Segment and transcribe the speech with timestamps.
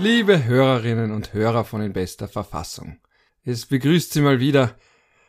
[0.00, 2.96] Liebe Hörerinnen und Hörer von In bester Verfassung.
[3.44, 4.74] Es begrüßt Sie mal wieder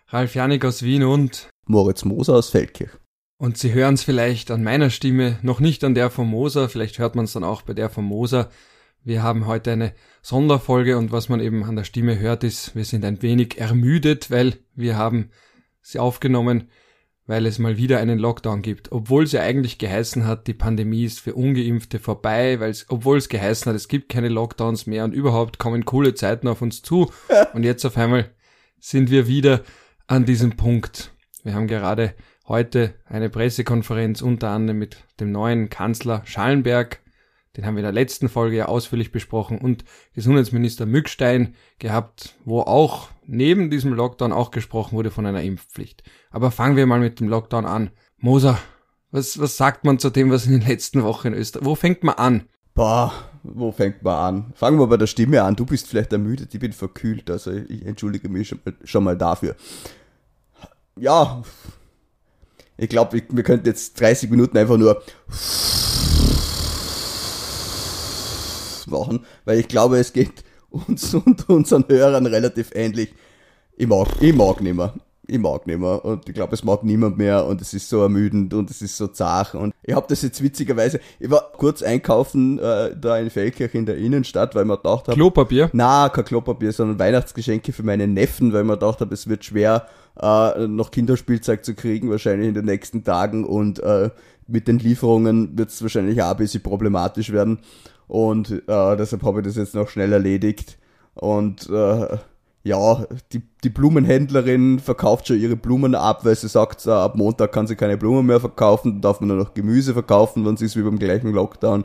[0.07, 2.90] Ralf Janik aus Wien und Moritz Moser aus Feldkirch.
[3.37, 6.97] Und Sie hören es vielleicht an meiner Stimme, noch nicht an der von Moser, vielleicht
[6.97, 8.49] hört man es dann auch bei der von Moser.
[9.03, 9.94] Wir haben heute eine
[10.24, 14.31] Sonderfolge und was man eben an der Stimme hört ist, wir sind ein wenig ermüdet,
[14.31, 15.29] weil wir haben
[15.83, 16.70] sie aufgenommen,
[17.30, 21.03] weil es mal wieder einen Lockdown gibt, obwohl es ja eigentlich geheißen hat, die Pandemie
[21.03, 25.03] ist für ungeimpfte vorbei, weil es obwohl es geheißen hat, es gibt keine Lockdowns mehr
[25.03, 27.11] und überhaupt kommen coole Zeiten auf uns zu.
[27.53, 28.31] Und jetzt auf einmal
[28.79, 29.61] sind wir wieder
[30.07, 31.13] an diesem Punkt.
[31.43, 32.15] Wir haben gerade
[32.47, 36.99] heute eine Pressekonferenz unter anderem mit dem neuen Kanzler Schallenberg
[37.58, 42.62] den haben wir in der letzten Folge ja ausführlich besprochen, und Gesundheitsminister Mückstein gehabt, wo
[42.62, 46.04] auch neben diesem Lockdown auch gesprochen wurde von einer Impfpflicht.
[46.31, 47.91] Aber fangen wir mal mit dem Lockdown an.
[48.17, 48.59] Moser,
[49.12, 52.04] was, was sagt man zu dem, was in den letzten Wochen in Österreich, wo fängt
[52.04, 52.43] man an?
[52.76, 53.12] Boah,
[53.43, 54.54] wo fängt man an?
[54.55, 55.55] Fangen wir bei der Stimme an.
[55.55, 59.55] Du bist vielleicht ermüdet, ich bin verkühlt, also ich entschuldige mich schon schon mal dafür.
[60.95, 61.41] Ja,
[62.77, 65.02] ich glaube, wir könnten jetzt 30 Minuten einfach nur
[68.90, 73.14] machen, weil ich glaube, es geht uns und unseren Hörern relativ ähnlich.
[73.78, 74.94] Ich mag, ich mag nicht mehr.
[75.30, 76.04] Ich mag nicht mehr.
[76.04, 78.98] Und ich glaube, es mag niemand mehr und es ist so ermüdend und es ist
[78.98, 79.54] so zart.
[79.54, 83.86] Und ich habe das jetzt witzigerweise, ich war kurz einkaufen äh, da in Feldkirch in
[83.86, 85.14] der Innenstadt, weil man gedacht habe.
[85.14, 85.70] Klopapier?
[85.72, 89.88] Na, kein Klopapier, sondern Weihnachtsgeschenke für meine Neffen, weil man gedacht habe, es wird schwer,
[90.20, 93.45] äh, noch Kinderspielzeug zu kriegen, wahrscheinlich in den nächsten Tagen.
[93.45, 94.10] Und äh,
[94.48, 97.60] mit den Lieferungen wird es wahrscheinlich auch ein bisschen problematisch werden.
[98.10, 100.80] Und äh, deshalb habe ich das jetzt noch schnell erledigt.
[101.14, 102.18] Und äh,
[102.64, 107.52] ja, die, die Blumenhändlerin verkauft schon ihre Blumen ab, weil sie sagt, äh, ab Montag
[107.52, 110.82] kann sie keine Blumen mehr verkaufen, darf man nur noch Gemüse verkaufen, sie ist wie
[110.82, 111.84] beim gleichen Lockdown.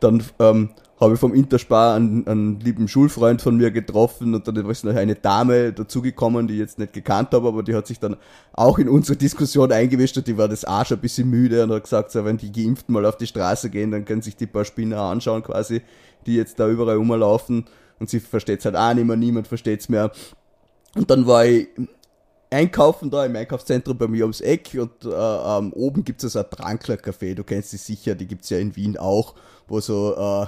[0.00, 4.56] Dann ähm, habe ich vom Interspar einen, einen lieben Schulfreund von mir getroffen und dann
[4.68, 8.00] ist noch eine Dame dazugekommen, die ich jetzt nicht gekannt habe, aber die hat sich
[8.00, 8.16] dann
[8.52, 11.84] auch in unsere Diskussion eingewischt und die war das schon ein bisschen müde und hat
[11.84, 14.64] gesagt, so, wenn die Geimpften mal auf die Straße gehen, dann können sich die paar
[14.64, 15.82] Spinner anschauen quasi,
[16.26, 17.66] die jetzt da überall rumlaufen
[18.00, 20.10] und sie versteht's halt auch nicht mehr, niemand versteht's mehr.
[20.96, 21.68] Und dann war ich
[22.50, 26.46] einkaufen da im Einkaufszentrum bei mir ums Eck und äh, ähm, oben gibt's also ein
[26.50, 29.34] Drankler-Café, du kennst sie sicher, die gibt's ja in Wien auch,
[29.66, 30.46] wo so äh,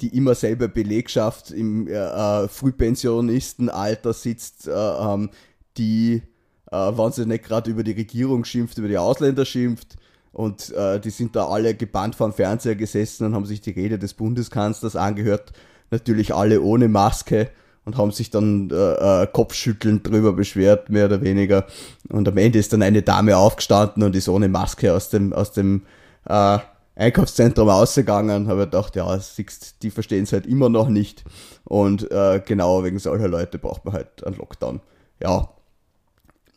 [0.00, 5.30] die immer selber Belegschaft im äh, äh, Frühpensionistenalter sitzt, äh, ähm,
[5.76, 6.22] die,
[6.70, 9.96] äh, wenn sie nicht gerade über die Regierung schimpft, über die Ausländer schimpft.
[10.32, 13.70] Und äh, die sind da alle gebannt vor dem Fernseher gesessen und haben sich die
[13.70, 15.52] Rede des Bundeskanzlers angehört.
[15.90, 17.50] Natürlich alle ohne Maske
[17.84, 21.66] und haben sich dann äh, äh, kopfschüttelnd drüber beschwert, mehr oder weniger.
[22.08, 25.52] Und am Ende ist dann eine Dame aufgestanden und ist ohne Maske aus dem, aus
[25.52, 25.82] dem
[26.26, 26.58] äh,
[26.96, 31.24] Einkaufszentrum ausgegangen, habe gedacht, ja, siehst, die verstehen es halt immer noch nicht.
[31.64, 34.80] Und äh, genau wegen solcher Leute braucht man halt einen Lockdown.
[35.20, 35.50] Ja.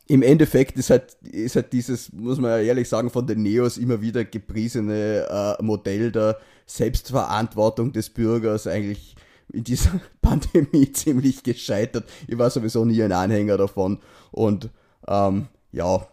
[0.10, 3.78] Im Endeffekt ist halt, ist halt dieses, muss man ja ehrlich sagen, von den Neos
[3.78, 9.17] immer wieder gepriesene äh, Modell der Selbstverantwortung des Bürgers eigentlich
[9.52, 12.10] in dieser Pandemie ziemlich gescheitert.
[12.28, 14.00] Ich war sowieso nie ein Anhänger davon.
[14.32, 14.70] Und
[15.08, 16.06] ähm, ja,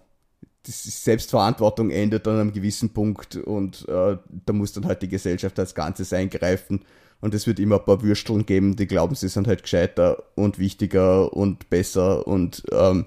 [0.66, 5.58] die Selbstverantwortung endet an einem gewissen Punkt und äh, da muss dann halt die Gesellschaft
[5.58, 6.80] als Ganzes eingreifen.
[7.20, 10.58] Und es wird immer ein paar Würsteln geben, die glauben, sie sind halt gescheiter und
[10.58, 12.26] wichtiger und besser.
[12.26, 13.06] Und ähm,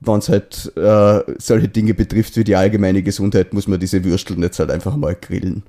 [0.00, 4.42] wenn es halt äh, solche Dinge betrifft wie die allgemeine Gesundheit, muss man diese Würsteln
[4.42, 5.64] jetzt halt einfach mal grillen.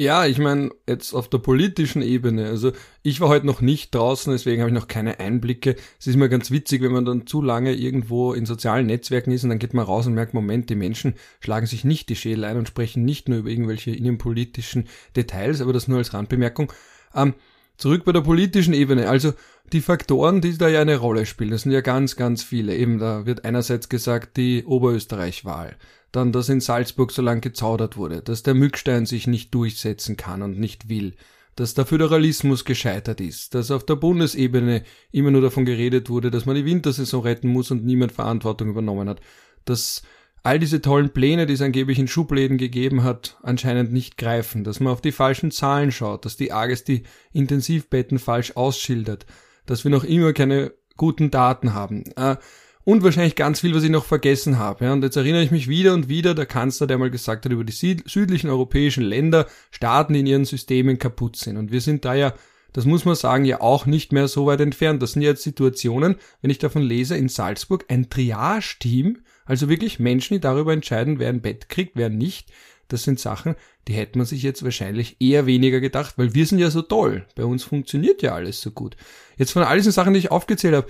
[0.00, 2.72] Ja, ich meine, jetzt auf der politischen Ebene, also
[3.02, 5.76] ich war heute noch nicht draußen, deswegen habe ich noch keine Einblicke.
[5.98, 9.44] Es ist immer ganz witzig, wenn man dann zu lange irgendwo in sozialen Netzwerken ist
[9.44, 12.44] und dann geht man raus und merkt, Moment, die Menschen schlagen sich nicht die Schädel
[12.44, 16.72] ein und sprechen nicht nur über irgendwelche innenpolitischen Details, aber das nur als Randbemerkung.
[17.14, 17.34] Ähm,
[17.80, 19.32] zurück bei der politischen Ebene, also
[19.72, 22.76] die Faktoren, die da ja eine Rolle spielen, das sind ja ganz, ganz viele.
[22.76, 25.76] Eben, da wird einerseits gesagt, die Oberösterreich-Wahl.
[26.12, 30.42] Dann, dass in Salzburg so lang gezaudert wurde, dass der Mückstein sich nicht durchsetzen kann
[30.42, 31.14] und nicht will,
[31.56, 34.82] dass der Föderalismus gescheitert ist, dass auf der Bundesebene
[35.12, 39.08] immer nur davon geredet wurde, dass man die Wintersaison retten muss und niemand Verantwortung übernommen
[39.08, 39.20] hat,
[39.64, 40.02] dass
[40.42, 44.80] all diese tollen Pläne, die es angeblich in Schubläden gegeben hat, anscheinend nicht greifen, dass
[44.80, 47.02] man auf die falschen Zahlen schaut, dass die AGES die
[47.32, 49.26] Intensivbetten falsch ausschildert,
[49.66, 52.04] dass wir noch immer keine guten Daten haben.
[52.16, 52.36] Äh,
[52.84, 54.86] und wahrscheinlich ganz viel, was ich noch vergessen habe.
[54.86, 54.92] Ja.
[54.92, 57.64] Und jetzt erinnere ich mich wieder und wieder, der Kanzler, der mal gesagt hat, über
[57.64, 61.56] die südlichen europäischen Länder, Staaten, in ihren Systemen kaputt sind.
[61.56, 62.34] Und wir sind da ja,
[62.72, 65.02] das muss man sagen, ja auch nicht mehr so weit entfernt.
[65.02, 69.18] Das sind jetzt Situationen, wenn ich davon lese, in Salzburg ein Triage-Team,
[69.50, 72.52] also wirklich Menschen, die darüber entscheiden, wer ein Bett kriegt, wer nicht,
[72.86, 73.56] das sind Sachen,
[73.88, 77.26] die hätte man sich jetzt wahrscheinlich eher weniger gedacht, weil wir sind ja so toll.
[77.34, 78.96] Bei uns funktioniert ja alles so gut.
[79.38, 80.86] Jetzt von all diesen Sachen, die ich aufgezählt habe,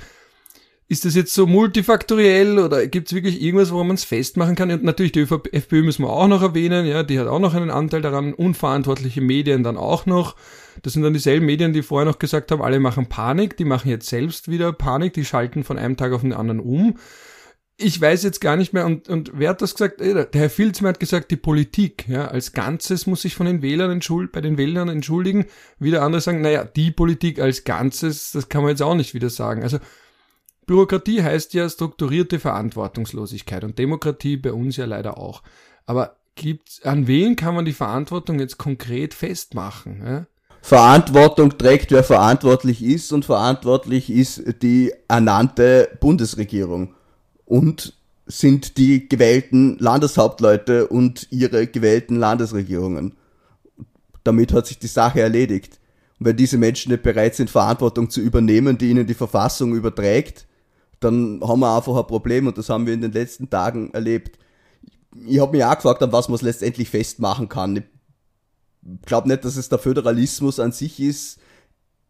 [0.88, 4.70] ist das jetzt so multifaktoriell oder gibt es wirklich irgendwas, wo man es festmachen kann?
[4.70, 7.70] Und natürlich die FPÖ müssen wir auch noch erwähnen, ja, die hat auch noch einen
[7.70, 10.36] Anteil daran, unverantwortliche Medien dann auch noch.
[10.82, 13.88] Das sind dann dieselben Medien, die vorher noch gesagt haben, alle machen Panik, die machen
[13.88, 16.98] jetzt selbst wieder Panik, die schalten von einem Tag auf den anderen um.
[17.82, 20.00] Ich weiß jetzt gar nicht mehr, und, und wer hat das gesagt?
[20.00, 23.90] Der Herr Filzmer hat gesagt, die Politik, ja, als Ganzes muss sich von den Wählern
[23.90, 25.46] entschuldigen, bei den Wählern entschuldigen.
[25.78, 29.30] Wieder andere sagen, naja, die Politik als Ganzes, das kann man jetzt auch nicht wieder
[29.30, 29.62] sagen.
[29.62, 29.78] Also,
[30.66, 35.42] Bürokratie heißt ja strukturierte Verantwortungslosigkeit und Demokratie bei uns ja leider auch.
[35.86, 40.02] Aber gibt's, an wen kann man die Verantwortung jetzt konkret festmachen?
[40.06, 40.26] Ja?
[40.62, 46.94] Verantwortung trägt, wer verantwortlich ist und verantwortlich ist die ernannte Bundesregierung
[47.50, 47.94] und
[48.26, 53.16] sind die gewählten Landeshauptleute und ihre gewählten Landesregierungen.
[54.22, 55.80] Damit hat sich die Sache erledigt.
[56.20, 60.46] Und wenn diese Menschen nicht bereit sind, Verantwortung zu übernehmen, die ihnen die Verfassung überträgt,
[61.00, 64.38] dann haben wir einfach ein Problem und das haben wir in den letzten Tagen erlebt.
[65.26, 67.78] Ich habe mich auch gefragt, an was man es letztendlich festmachen kann.
[67.78, 67.82] Ich
[69.06, 71.40] glaube nicht, dass es der Föderalismus an sich ist.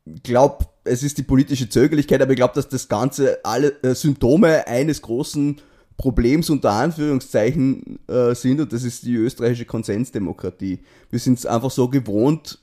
[0.04, 3.94] Ich glaube, es ist die politische Zögerlichkeit, aber ich glaube, dass das Ganze alle äh,
[3.94, 5.60] Symptome eines großen
[5.96, 10.80] Problems unter Anführungszeichen äh, sind und das ist die österreichische Konsensdemokratie.
[11.10, 12.58] Wir sind es einfach so gewohnt,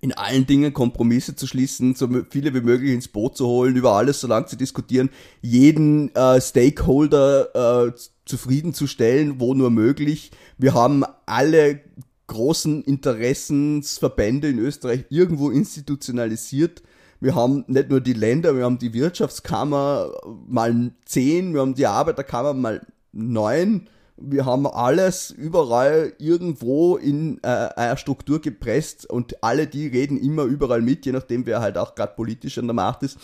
[0.00, 3.92] in allen Dingen Kompromisse zu schließen, so viele wie möglich ins Boot zu holen, über
[3.92, 5.10] alles so lang zu diskutieren,
[5.40, 7.92] jeden äh, Stakeholder äh,
[8.24, 10.30] zufriedenzustellen, wo nur möglich.
[10.58, 11.80] Wir haben alle
[12.26, 16.82] großen Interessensverbände in Österreich irgendwo institutionalisiert.
[17.20, 20.12] Wir haben nicht nur die Länder, wir haben die Wirtschaftskammer
[20.46, 23.88] mal zehn, wir haben die Arbeiterkammer mal neun
[24.20, 30.42] wir haben alles überall irgendwo in äh, einer Struktur gepresst und alle die reden immer
[30.42, 33.18] überall mit, je nachdem wer halt auch gerade politisch an der Macht ist.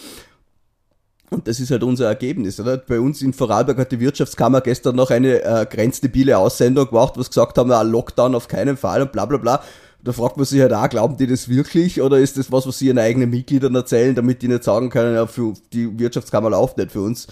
[1.30, 2.60] Und das ist halt unser Ergebnis.
[2.60, 2.76] Oder?
[2.76, 7.30] Bei uns in Vorarlberg hat die Wirtschaftskammer gestern noch eine äh, grenzdebile Aussendung gemacht, was
[7.30, 9.62] gesagt haben, ja, Lockdown auf keinen Fall und bla bla bla.
[10.04, 12.78] Da fragt man sich halt auch, glauben die das wirklich oder ist das was, was
[12.78, 16.76] sie ihren eigenen Mitgliedern erzählen, damit die nicht sagen können, ja, für die Wirtschaftskammer läuft
[16.76, 17.26] nicht für uns?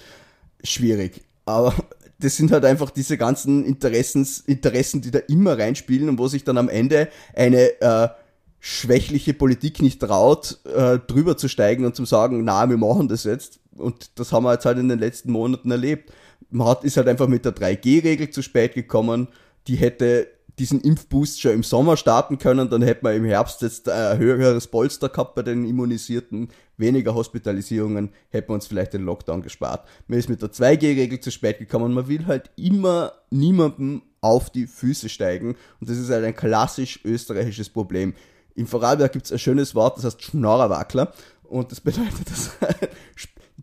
[0.64, 1.22] Schwierig.
[1.44, 1.74] Aber
[2.19, 6.44] das sind halt einfach diese ganzen Interessens, Interessen, die da immer reinspielen und wo sich
[6.44, 8.08] dann am Ende eine äh,
[8.60, 13.25] schwächliche Politik nicht traut, äh, drüber zu steigen und zu sagen, na, wir machen das
[13.25, 13.58] jetzt.
[13.76, 16.12] Und das haben wir jetzt halt in den letzten Monaten erlebt.
[16.50, 19.28] Man hat, ist halt einfach mit der 3G-Regel zu spät gekommen.
[19.66, 20.28] Die hätte
[20.62, 24.69] diesen Impfboost schon im Sommer starten können, dann hätte man im Herbst jetzt ein höheres
[24.69, 29.88] Polster gehabt bei den Immunisierten, weniger Hospitalisierungen, hätte man uns vielleicht den Lockdown gespart.
[30.06, 34.69] Man ist mit der 2G-Regel zu spät gekommen, man will halt immer niemandem auf die
[34.69, 38.14] Füße steigen und das ist halt ein klassisch österreichisches Problem.
[38.55, 41.12] Im Vorarlberg gibt es ein schönes Wort, das heißt Schnorrerwackler
[41.43, 42.53] und das bedeutet, dass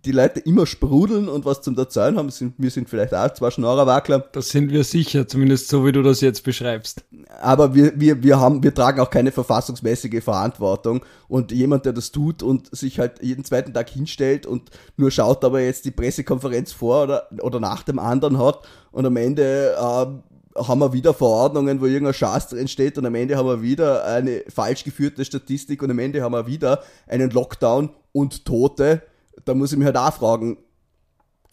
[0.06, 2.30] die Leute immer sprudeln und was zum Erzählen haben.
[2.30, 4.20] Sind, wir sind vielleicht auch zwei Schnorrerwackler.
[4.32, 7.04] Das sind wir sicher, zumindest so wie du das jetzt beschreibst.
[7.42, 11.06] Aber wir, wir, wir, haben, wir tragen auch keine verfassungsmäßige Verantwortung.
[11.28, 15.44] Und jemand, der das tut und sich halt jeden zweiten Tag hinstellt und nur schaut,
[15.44, 19.76] ob er jetzt die Pressekonferenz vor oder, oder nach dem anderen hat und am Ende
[19.78, 20.06] äh,
[20.56, 24.06] haben wir wieder Verordnungen, wo irgendein Schatz drin steht und am Ende haben wir wieder
[24.06, 29.04] eine falsch geführte Statistik und am Ende haben wir wieder einen Lockdown und Tote
[29.50, 30.58] da muss ich mich halt auch fragen,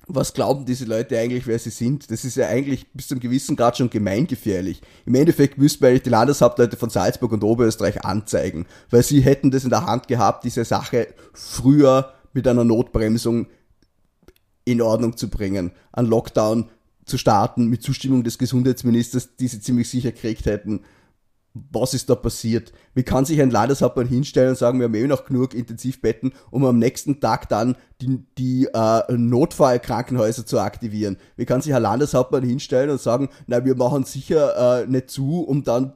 [0.06, 2.10] was glauben diese Leute eigentlich, wer sie sind?
[2.10, 4.82] Das ist ja eigentlich bis zum gewissen Grad schon gemeingefährlich.
[5.04, 9.50] Im Endeffekt müssten wir eigentlich die Landeshauptleute von Salzburg und Oberösterreich anzeigen, weil sie hätten
[9.50, 13.48] das in der Hand gehabt, diese Sache früher mit einer Notbremsung
[14.64, 16.68] in Ordnung zu bringen, einen Lockdown
[17.06, 20.82] zu starten mit Zustimmung des Gesundheitsministers, die sie ziemlich sicher gekriegt hätten
[21.72, 22.72] was ist da passiert?
[22.94, 26.64] Wie kann sich ein Landeshauptmann hinstellen und sagen, wir haben eh noch genug Intensivbetten, um
[26.64, 31.16] am nächsten Tag dann die, die äh, Notfallkrankenhäuser zu aktivieren?
[31.36, 35.40] Wie kann sich ein Landeshauptmann hinstellen und sagen, na, wir machen sicher äh, nicht zu,
[35.40, 35.94] um dann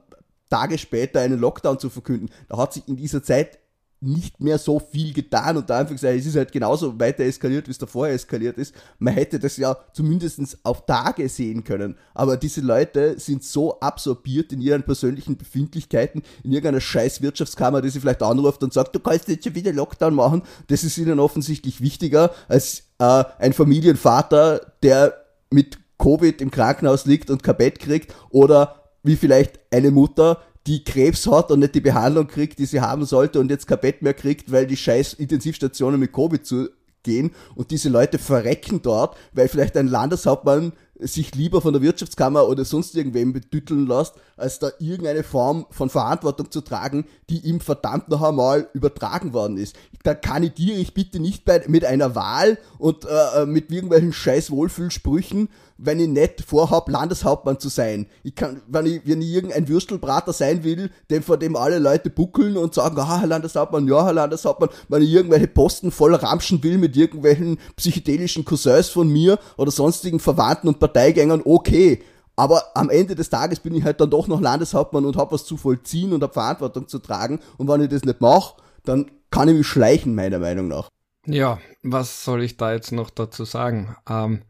[0.49, 2.29] Tage später einen Lockdown zu verkünden?
[2.49, 3.60] Da hat sich in dieser Zeit
[4.01, 7.67] nicht mehr so viel getan und da einfach gesagt, es ist halt genauso weiter eskaliert,
[7.67, 8.73] wie es davor eskaliert ist.
[8.97, 11.95] Man hätte das ja zumindest auf Tage sehen können.
[12.15, 17.89] Aber diese Leute sind so absorbiert in ihren persönlichen Befindlichkeiten, in irgendeiner scheiß Wirtschaftskammer, die
[17.89, 20.41] sie vielleicht anruft und sagt, du kannst jetzt schon wieder Lockdown machen.
[20.67, 25.13] Das ist ihnen offensichtlich wichtiger als äh, ein Familienvater, der
[25.51, 30.83] mit Covid im Krankenhaus liegt und kein Bett kriegt oder wie vielleicht eine Mutter, die
[30.83, 34.01] Krebs hat und nicht die Behandlung kriegt, die sie haben sollte und jetzt kein Bett
[34.01, 39.47] mehr kriegt, weil die scheiß Intensivstationen mit Covid zugehen und diese Leute verrecken dort, weil
[39.47, 44.71] vielleicht ein Landeshauptmann sich lieber von der Wirtschaftskammer oder sonst irgendwem betütteln lässt, als da
[44.79, 49.75] irgendeine Form von Verantwortung zu tragen, die ihm verdammt noch einmal übertragen worden ist.
[50.03, 55.49] Da kandidiere ich bitte nicht bei, mit einer Wahl und äh, mit irgendwelchen scheiß Wohlfühlsprüchen,
[55.83, 58.05] wenn ich nicht vorhab, Landeshauptmann zu sein.
[58.23, 62.09] Ich kann, wenn ich, wenn ich irgendein Würstelbrater sein will, dem vor dem alle Leute
[62.11, 66.63] buckeln und sagen, ah, Herr Landeshauptmann, ja, Herr Landeshauptmann, wenn ich irgendwelche Posten voll ramschen
[66.63, 72.03] will mit irgendwelchen psychedelischen Cousins von mir oder sonstigen Verwandten und Parteigängern, okay.
[72.35, 75.45] Aber am Ende des Tages bin ich halt dann doch noch Landeshauptmann und habe was
[75.45, 77.39] zu vollziehen und habe Verantwortung zu tragen.
[77.57, 80.89] Und wenn ich das nicht mache, dann kann ich mich schleichen, meiner Meinung nach.
[81.25, 83.95] Ja, was soll ich da jetzt noch dazu sagen?
[84.09, 84.41] Ähm,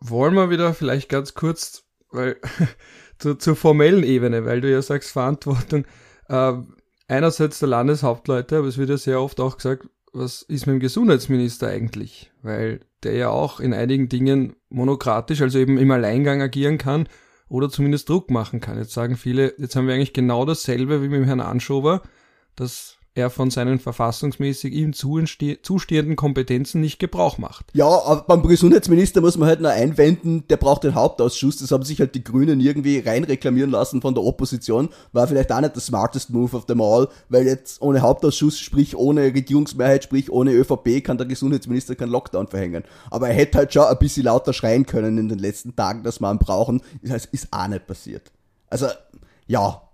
[0.00, 2.36] wollen wir wieder vielleicht ganz kurz, weil
[3.18, 5.84] zu, zur formellen Ebene, weil du ja sagst Verantwortung.
[6.28, 6.54] Äh,
[7.08, 10.80] einerseits der Landeshauptleute, aber es wird ja sehr oft auch gesagt, was ist mit dem
[10.80, 12.32] Gesundheitsminister eigentlich?
[12.42, 17.08] Weil der ja auch in einigen Dingen monokratisch, also eben im Alleingang agieren kann
[17.48, 18.78] oder zumindest Druck machen kann.
[18.78, 22.02] Jetzt sagen viele, jetzt haben wir eigentlich genau dasselbe wie mit dem Herrn Anschober,
[22.56, 27.66] dass er von seinen verfassungsmäßig ihm zustehenden Kompetenzen nicht Gebrauch macht.
[27.72, 31.82] Ja, aber beim Gesundheitsminister muss man halt nur einwenden, der braucht den Hauptausschuss, das haben
[31.82, 35.80] sich halt die Grünen irgendwie reinreklamieren lassen von der Opposition, war vielleicht auch nicht der
[35.80, 41.02] smartest Move of them all, weil jetzt ohne Hauptausschuss, sprich ohne Regierungsmehrheit, sprich ohne ÖVP,
[41.02, 42.84] kann der Gesundheitsminister keinen Lockdown verhängen.
[43.10, 46.20] Aber er hätte halt schon ein bisschen lauter schreien können in den letzten Tagen, dass
[46.20, 48.30] wir ihn brauchen, das ist auch nicht passiert.
[48.68, 48.88] Also,
[49.46, 49.85] ja,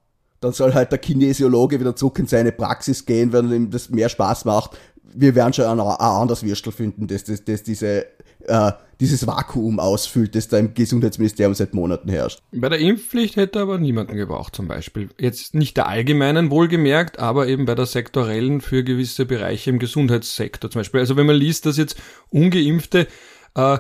[0.43, 4.09] dann soll halt der Kinesiologe wieder zurück in seine Praxis gehen, wenn ihm das mehr
[4.09, 4.77] Spaß macht.
[5.15, 8.07] Wir werden schon ein, anderes Würstel finden, das, das, das diese,
[8.47, 12.41] äh, dieses Vakuum ausfüllt, das da im Gesundheitsministerium seit Monaten herrscht.
[12.51, 15.11] Bei der Impfpflicht hätte aber niemanden gebraucht zum Beispiel.
[15.19, 20.71] Jetzt nicht der allgemeinen wohlgemerkt, aber eben bei der sektorellen für gewisse Bereiche im Gesundheitssektor
[20.71, 21.01] zum Beispiel.
[21.01, 21.97] Also wenn man liest, dass jetzt
[22.31, 23.07] ungeimpfte
[23.55, 23.79] äh,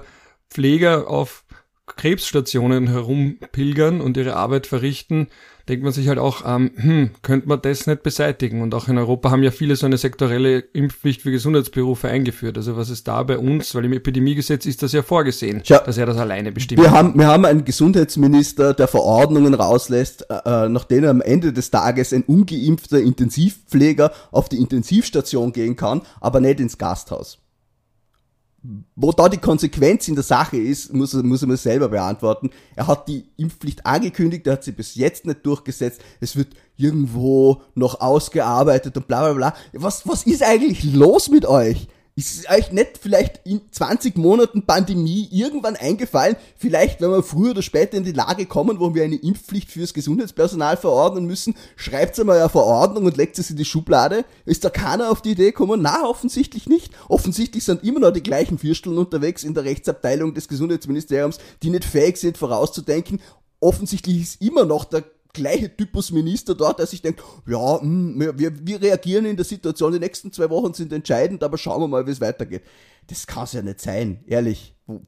[0.48, 1.44] Pfleger auf
[1.86, 5.28] Krebsstationen herumpilgern und ihre Arbeit verrichten,
[5.68, 8.62] denkt man sich halt auch, ähm, hm, könnte man das nicht beseitigen?
[8.62, 12.56] Und auch in Europa haben ja viele so eine sektorelle Impfpflicht für Gesundheitsberufe eingeführt.
[12.56, 13.74] Also was ist da bei uns?
[13.74, 16.80] Weil im Epidemiegesetz ist das ja vorgesehen, Schau, dass er das alleine bestimmt.
[16.80, 21.52] Wir haben, wir haben einen Gesundheitsminister, der Verordnungen rauslässt, äh, äh nach denen am Ende
[21.52, 27.41] des Tages ein ungeimpfter Intensivpfleger auf die Intensivstation gehen kann, aber nicht ins Gasthaus
[28.94, 32.50] wo da die Konsequenz in der Sache ist, muss er, muss er mir selber beantworten.
[32.76, 36.00] Er hat die Impfpflicht angekündigt, er hat sie bis jetzt nicht durchgesetzt.
[36.20, 39.54] Es wird irgendwo noch ausgearbeitet und bla bla bla.
[39.72, 41.88] Was, was ist eigentlich los mit euch?
[42.14, 47.62] Ist euch nicht vielleicht in 20 Monaten Pandemie irgendwann eingefallen, vielleicht wenn wir früher oder
[47.62, 52.38] später in die Lage kommen, wo wir eine Impfpflicht fürs Gesundheitspersonal verordnen müssen, schreibt einmal
[52.38, 54.26] eine Verordnung und legt es in die Schublade?
[54.44, 55.80] Ist da keiner auf die Idee gekommen?
[55.80, 56.92] Na, offensichtlich nicht.
[57.08, 61.86] Offensichtlich sind immer noch die gleichen Viersteln unterwegs in der Rechtsabteilung des Gesundheitsministeriums, die nicht
[61.86, 63.22] fähig sind vorauszudenken.
[63.58, 68.38] Offensichtlich ist immer noch der gleiche Typus Minister dort, der sich denkt, ja, mh, hm,
[68.38, 71.88] wir, wir reagieren in der Situation, die nächsten zwei Wochen sind entscheidend, aber schauen wir
[71.88, 72.62] mal, wie es weitergeht.
[73.06, 74.74] Das kann es ja nicht sein, ehrlich.
[74.86, 75.02] Wo,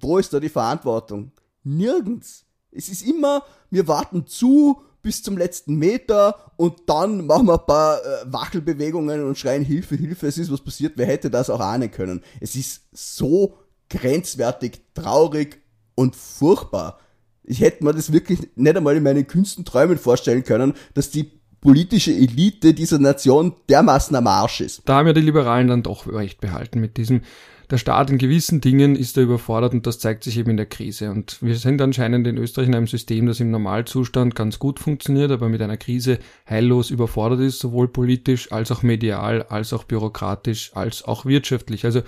[0.00, 1.32] wo, ist da die Verantwortung?
[1.64, 2.44] Nirgends.
[2.70, 7.66] Es ist immer, wir warten zu bis zum letzten Meter und dann machen wir ein
[7.66, 10.94] paar äh, Wachelbewegungen und schreien Hilfe, Hilfe, es ist was passiert.
[10.96, 12.22] Wer hätte das auch ahnen können?
[12.40, 13.56] Es ist so
[13.88, 15.62] grenzwertig, traurig
[15.94, 16.98] und furchtbar
[17.46, 21.30] ich hätte mir das wirklich nicht einmal in meinen kühnsten Träumen vorstellen können, dass die
[21.60, 24.82] politische Elite dieser Nation dermaßen am Arsch ist.
[24.84, 27.22] Da haben ja die Liberalen dann doch recht behalten mit diesem,
[27.70, 30.66] der Staat in gewissen Dingen ist da überfordert und das zeigt sich eben in der
[30.66, 31.10] Krise.
[31.10, 35.32] Und wir sind anscheinend in Österreich in einem System, das im Normalzustand ganz gut funktioniert,
[35.32, 36.18] aber mit einer Krise
[36.48, 41.84] heillos überfordert ist, sowohl politisch als auch medial, als auch bürokratisch, als auch wirtschaftlich.
[41.84, 42.02] Also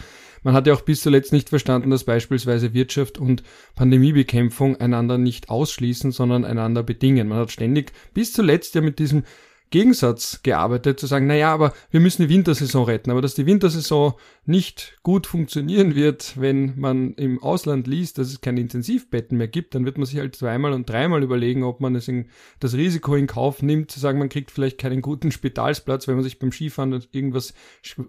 [0.44, 3.42] man hat ja auch bis zuletzt nicht verstanden, dass beispielsweise Wirtschaft und
[3.74, 7.28] Pandemiebekämpfung einander nicht ausschließen, sondern einander bedingen.
[7.28, 9.24] Man hat ständig bis zuletzt ja mit diesem
[9.70, 14.14] Gegensatz gearbeitet, zu sagen, naja, aber wir müssen die Wintersaison retten, aber dass die Wintersaison
[14.46, 19.74] nicht gut funktionieren wird, wenn man im Ausland liest, dass es keine Intensivbetten mehr gibt,
[19.74, 23.62] dann wird man sich halt zweimal und dreimal überlegen, ob man das Risiko in Kauf
[23.62, 27.52] nimmt, zu sagen, man kriegt vielleicht keinen guten Spitalsplatz, wenn man sich beim Skifahren irgendwas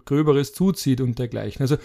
[0.06, 1.60] Gröberes zuzieht und dergleichen.
[1.62, 1.76] Also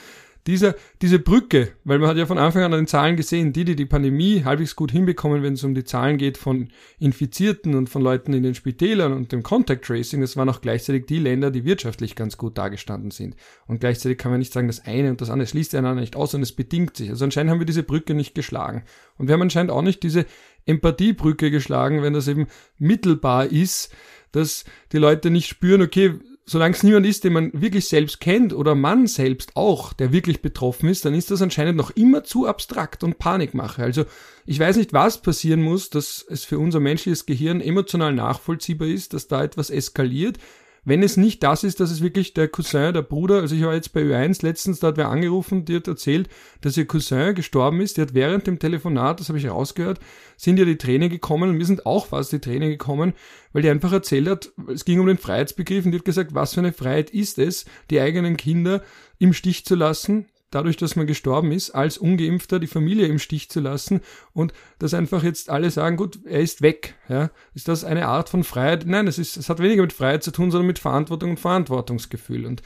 [0.47, 3.65] diese, diese Brücke, weil man hat ja von Anfang an an den Zahlen gesehen, die,
[3.65, 7.89] die die Pandemie halbwegs gut hinbekommen, wenn es um die Zahlen geht von Infizierten und
[7.89, 11.49] von Leuten in den Spitälern und dem Contact Tracing, das waren auch gleichzeitig die Länder,
[11.49, 13.35] die wirtschaftlich ganz gut dargestanden sind.
[13.65, 16.33] Und gleichzeitig kann man nicht sagen, das eine und das andere schließt einander nicht aus
[16.35, 17.09] und es bedingt sich.
[17.09, 18.83] Also anscheinend haben wir diese Brücke nicht geschlagen.
[19.17, 20.25] Und wir haben anscheinend auch nicht diese
[20.65, 22.47] Empathiebrücke geschlagen, wenn das eben
[22.77, 23.91] mittelbar ist,
[24.31, 28.53] dass die Leute nicht spüren, okay, solange es niemand ist, den man wirklich selbst kennt
[28.53, 32.45] oder man selbst auch, der wirklich betroffen ist, dann ist das anscheinend noch immer zu
[32.45, 33.81] abstrakt und Panikmache.
[33.81, 34.05] Also
[34.45, 39.13] ich weiß nicht, was passieren muss, dass es für unser menschliches Gehirn emotional nachvollziehbar ist,
[39.13, 40.37] dass da etwas eskaliert,
[40.85, 43.73] wenn es nicht das ist, dass es wirklich der Cousin, der Bruder, also ich war
[43.73, 46.29] jetzt bei Ö1 letztens, da hat wer angerufen, die hat erzählt,
[46.61, 49.99] dass ihr Cousin gestorben ist, die hat während dem Telefonat, das habe ich rausgehört,
[50.37, 53.13] sind ihr die Tränen gekommen und mir sind auch fast die Tränen gekommen,
[53.51, 56.53] weil die einfach erzählt hat, es ging um den Freiheitsbegriff und die hat gesagt, was
[56.53, 58.83] für eine Freiheit ist es, die eigenen Kinder
[59.17, 63.49] im Stich zu lassen, dadurch, dass man gestorben ist, als Ungeimpfter die Familie im Stich
[63.49, 64.01] zu lassen
[64.33, 66.95] und dass einfach jetzt alle sagen, gut, er ist weg.
[67.09, 67.31] Ja?
[67.53, 68.85] Ist das eine Art von Freiheit?
[68.85, 72.45] Nein, es, ist, es hat weniger mit Freiheit zu tun, sondern mit Verantwortung und Verantwortungsgefühl.
[72.45, 72.61] Und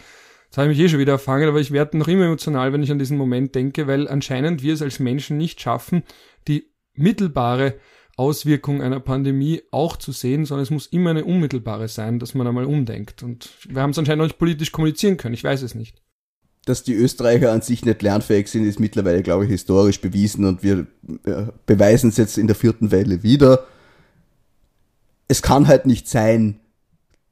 [0.49, 2.83] das habe ich mich eh schon wieder erfangen, aber ich werde noch immer emotional, wenn
[2.83, 6.03] ich an diesen Moment denke, weil anscheinend wir es als Menschen nicht schaffen,
[6.47, 7.75] die mittelbare
[8.17, 12.47] Auswirkung einer Pandemie auch zu sehen, sondern es muss immer eine unmittelbare sein, dass man
[12.47, 13.23] einmal umdenkt.
[13.23, 16.01] Und wir haben es anscheinend noch nicht politisch kommunizieren können, ich weiß es nicht
[16.65, 20.61] dass die Österreicher an sich nicht lernfähig sind, ist mittlerweile, glaube ich, historisch bewiesen und
[20.61, 20.87] wir
[21.23, 23.65] äh, beweisen es jetzt in der vierten Welle wieder.
[25.27, 26.59] Es kann halt nicht sein,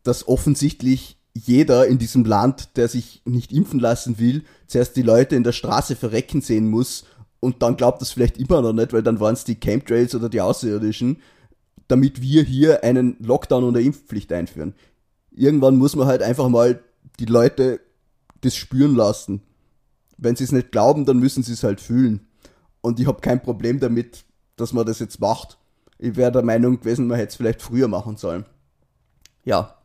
[0.03, 5.35] dass offensichtlich jeder in diesem Land, der sich nicht impfen lassen will, zuerst die Leute
[5.35, 7.05] in der Straße verrecken sehen muss
[7.39, 10.29] und dann glaubt das vielleicht immer noch nicht, weil dann waren es die Chemtrails oder
[10.29, 11.17] die Außerirdischen,
[11.87, 14.73] damit wir hier einen Lockdown und eine Impfpflicht einführen.
[15.31, 16.79] Irgendwann muss man halt einfach mal
[17.19, 17.79] die Leute
[18.41, 19.41] das spüren lassen.
[20.17, 22.27] Wenn sie es nicht glauben, dann müssen sie es halt fühlen.
[22.81, 24.25] Und ich habe kein Problem damit,
[24.55, 25.57] dass man das jetzt macht.
[25.99, 28.45] Ich wäre der Meinung gewesen, man hätte es vielleicht früher machen sollen.
[29.43, 29.75] Ja,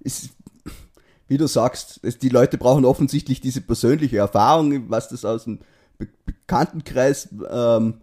[0.00, 0.30] ist,
[1.28, 5.60] wie du sagst, die Leute brauchen offensichtlich diese persönliche Erfahrung, was das aus dem
[5.98, 8.02] Be Bekanntenkreis, ähm,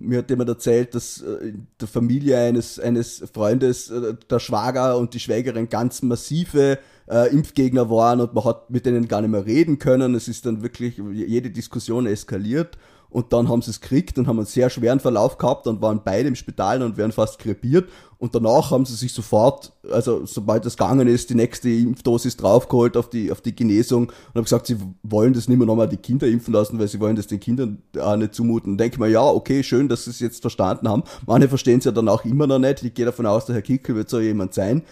[0.00, 5.14] mir hat jemand erzählt, dass äh, der Familie eines, eines Freundes äh, der Schwager und
[5.14, 6.78] die Schwägerin ganz massive
[7.08, 10.14] äh, Impfgegner waren und man hat mit denen gar nicht mehr reden können.
[10.14, 12.78] Es ist dann wirklich jede Diskussion eskaliert
[13.10, 16.00] und dann haben sie es gekriegt und haben einen sehr schweren Verlauf gehabt und waren
[16.04, 17.88] beide im Spital und werden fast krepiert
[18.20, 22.98] und danach haben sie sich sofort, also sobald das gegangen ist, die nächste Impfdosis draufgeholt
[22.98, 25.96] auf die, auf die Genesung und haben gesagt, sie wollen das nicht mehr nochmal die
[25.96, 28.76] Kinder impfen lassen, weil sie wollen das den Kindern auch nicht zumuten.
[28.76, 31.02] Denke mir, ja, okay, schön, dass sie es jetzt verstanden haben.
[31.26, 32.84] Manche verstehen es ja dann auch immer noch nicht.
[32.84, 34.82] Ich gehe davon aus, der Herr Kickel wird so jemand sein.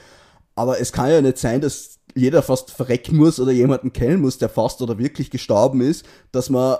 [0.54, 4.38] Aber es kann ja nicht sein, dass jeder fast verrecken muss oder jemanden kennen muss,
[4.38, 6.78] der fast oder wirklich gestorben ist, dass man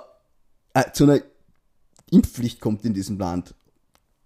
[0.75, 1.21] äh, zu einer
[2.11, 3.55] Impfpflicht kommt in diesem Land.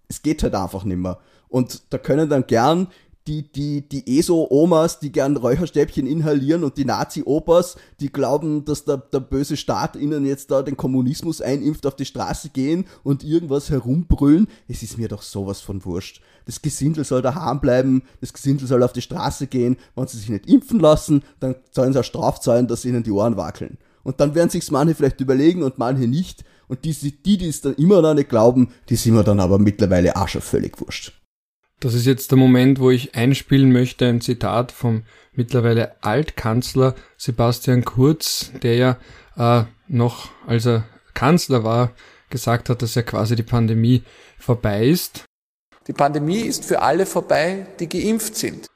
[0.07, 1.19] Es geht halt einfach nicht mehr.
[1.47, 2.87] Und da können dann gern
[3.27, 8.97] die, die, die ESO-Omas, die gern Räucherstäbchen inhalieren und die Nazi-Opas, die glauben, dass der,
[8.97, 13.69] der böse Staat ihnen jetzt da den Kommunismus einimpft, auf die Straße gehen und irgendwas
[13.69, 14.47] herumbrüllen.
[14.67, 16.21] Es ist mir doch sowas von wurscht.
[16.45, 19.77] Das Gesindel soll daheim bleiben, das Gesindel soll auf die Straße gehen.
[19.95, 23.11] Wenn sie sich nicht impfen lassen, dann sollen sie auch Straf zahlen, dass ihnen die
[23.11, 23.77] Ohren wackeln.
[24.03, 26.43] Und dann werden sich's manche vielleicht überlegen und manche nicht.
[26.67, 29.59] Und die, die, die es dann immer noch nicht glauben, die sind mir dann aber
[29.59, 31.13] mittlerweile auch schon völlig wurscht.
[31.79, 37.83] Das ist jetzt der Moment, wo ich einspielen möchte ein Zitat vom mittlerweile Altkanzler Sebastian
[37.83, 38.97] Kurz, der ja
[39.35, 41.91] äh, noch, als er Kanzler war,
[42.29, 44.03] gesagt hat, dass ja quasi die Pandemie
[44.37, 45.25] vorbei ist.
[45.87, 48.67] Die Pandemie ist für alle vorbei, die geimpft sind.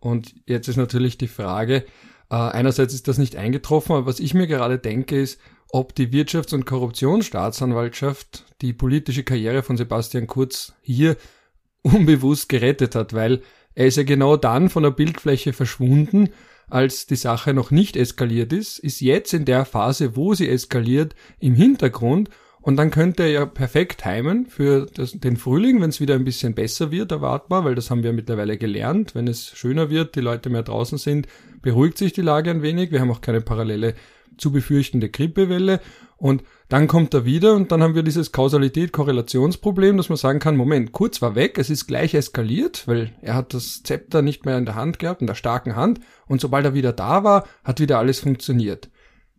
[0.00, 1.84] Und jetzt ist natürlich die Frage,
[2.30, 5.40] äh, einerseits ist das nicht eingetroffen, aber was ich mir gerade denke, ist,
[5.72, 11.16] ob die Wirtschafts- und Korruptionsstaatsanwaltschaft die politische Karriere von Sebastian Kurz hier
[11.82, 13.42] unbewusst gerettet hat, weil
[13.74, 16.30] er ist ja genau dann von der Bildfläche verschwunden,
[16.68, 21.16] als die Sache noch nicht eskaliert ist, ist jetzt in der Phase, wo sie eskaliert,
[21.40, 22.30] im Hintergrund
[22.62, 26.24] und dann könnte er ja perfekt timen für das, den Frühling, wenn es wieder ein
[26.24, 29.14] bisschen besser wird, erwartbar, weil das haben wir mittlerweile gelernt.
[29.14, 31.26] Wenn es schöner wird, die Leute mehr draußen sind,
[31.62, 32.90] beruhigt sich die Lage ein wenig.
[32.90, 33.94] Wir haben auch keine parallele
[34.36, 35.80] zu befürchtende Grippewelle
[36.16, 40.56] und dann kommt er wieder und dann haben wir dieses Kausalität-Korrelationsproblem, dass man sagen kann,
[40.56, 44.58] Moment, kurz war weg, es ist gleich eskaliert, weil er hat das Zepter nicht mehr
[44.58, 47.80] in der Hand gehabt, in der starken Hand und sobald er wieder da war, hat
[47.80, 48.90] wieder alles funktioniert.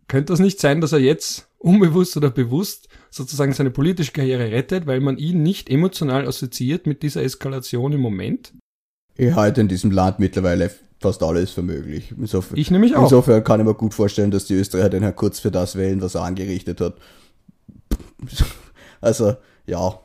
[0.08, 4.86] Könnte das nicht sein, dass er jetzt unbewusst oder bewusst sozusagen seine politische Karriere rettet,
[4.86, 8.54] weil man ihn nicht emotional assoziiert mit dieser Eskalation im Moment?
[9.16, 12.14] Ich halte in diesem Land mittlerweile fast alles für möglich.
[12.16, 13.02] Insofern, ich nämlich auch.
[13.02, 16.00] Insofern kann ich mir gut vorstellen, dass die Österreicher den Herrn Kurz für das wählen,
[16.00, 16.96] was er angerichtet hat.
[19.04, 19.34] Also,
[19.66, 19.98] ja,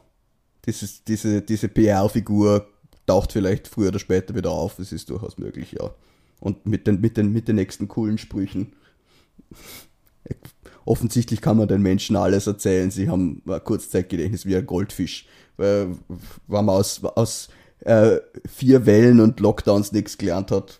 [0.65, 2.67] dieses, diese, diese PR-Figur
[3.05, 4.77] taucht vielleicht früher oder später wieder auf.
[4.77, 5.91] Das ist durchaus möglich, ja.
[6.39, 8.73] Und mit den, mit den, mit den nächsten coolen Sprüchen.
[10.87, 12.91] Offensichtlich kann man den Menschen alles erzählen.
[12.91, 15.25] Sie haben ein Kurzzeitgedächtnis wie ein Goldfisch.
[15.57, 15.97] Weil,
[16.47, 17.49] wenn man aus, aus
[17.81, 20.79] äh, vier Wellen und Lockdowns nichts gelernt hat,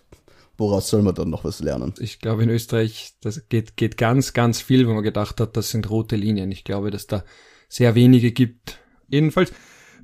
[0.56, 1.92] woraus soll man dann noch was lernen?
[1.98, 5.70] Ich glaube, in Österreich, das geht, geht ganz, ganz viel, wo man gedacht hat, das
[5.70, 6.50] sind rote Linien.
[6.52, 7.22] Ich glaube, dass da
[7.68, 8.78] sehr wenige gibt.
[9.08, 9.52] Jedenfalls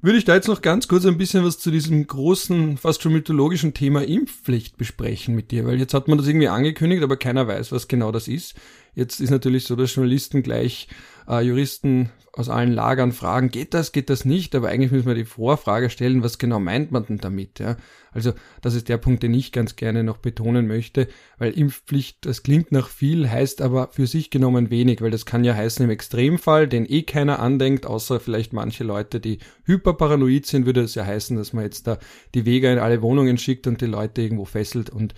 [0.03, 3.14] würde ich da jetzt noch ganz kurz ein bisschen was zu diesem großen, fast schon
[3.14, 7.49] mythologischen Thema Impfpflicht besprechen mit dir, weil jetzt hat man das irgendwie angekündigt, aber keiner
[7.49, 8.55] weiß, was genau das ist.
[8.94, 10.88] Jetzt ist natürlich so, dass Journalisten gleich
[11.28, 14.54] äh, Juristen aus allen Lagern fragen, geht das, geht das nicht?
[14.57, 17.61] Aber eigentlich müssen wir die Vorfrage stellen, was genau meint man denn damit?
[17.61, 17.76] Ja?
[18.11, 21.07] Also das ist der Punkt, den ich ganz gerne noch betonen möchte,
[21.38, 25.44] weil Impfpflicht, das klingt nach viel, heißt aber für sich genommen wenig, weil das kann
[25.44, 30.66] ja heißen im Extremfall, den eh keiner andenkt, außer vielleicht manche Leute, die hyperparanoid sind,
[30.66, 31.98] würde es ja heißen, dass man jetzt da
[32.35, 35.14] die Wege in alle Wohnungen schickt und die Leute irgendwo fesselt und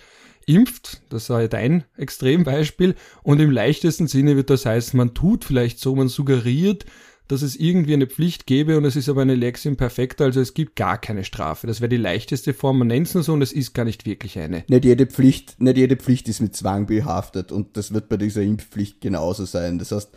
[0.47, 5.79] impft, das sei dein Extrembeispiel, und im leichtesten Sinne wird das heißen, man tut vielleicht
[5.79, 6.85] so, man suggeriert,
[7.27, 10.53] dass es irgendwie eine Pflicht gäbe und es ist aber eine Lex imperfecta, also es
[10.53, 11.67] gibt gar keine Strafe.
[11.67, 14.05] Das wäre die leichteste Form, man nennt es nur so und es ist gar nicht
[14.05, 14.63] wirklich eine.
[14.69, 18.41] Nicht jede Pflicht, nicht jede Pflicht ist mit Zwang behaftet und das wird bei dieser
[18.41, 19.77] Impfpflicht genauso sein.
[19.77, 20.09] Das heißt,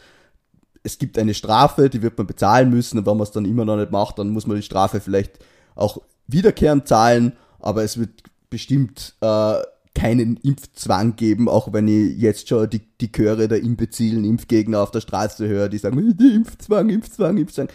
[0.84, 3.64] es gibt eine Strafe, die wird man bezahlen müssen und wenn man es dann immer
[3.64, 5.40] noch nicht macht, dann muss man die Strafe vielleicht
[5.74, 9.60] auch wiederkehrend zahlen, aber es wird bestimmt äh,
[9.94, 14.90] keinen Impfzwang geben, auch wenn ich jetzt schon die, die Chöre der imbezilen Impfgegner auf
[14.90, 17.68] der Straße höre, die sagen, Impfzwang, Impfzwang, Impfzwang.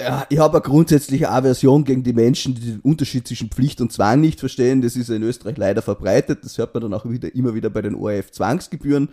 [0.00, 3.92] Ja, ich habe eine grundsätzliche Aversion gegen die Menschen, die den Unterschied zwischen Pflicht und
[3.92, 4.82] Zwang nicht verstehen.
[4.82, 6.40] Das ist in Österreich leider verbreitet.
[6.42, 9.10] Das hört man dann auch wieder, immer wieder bei den ORF-Zwangsgebühren.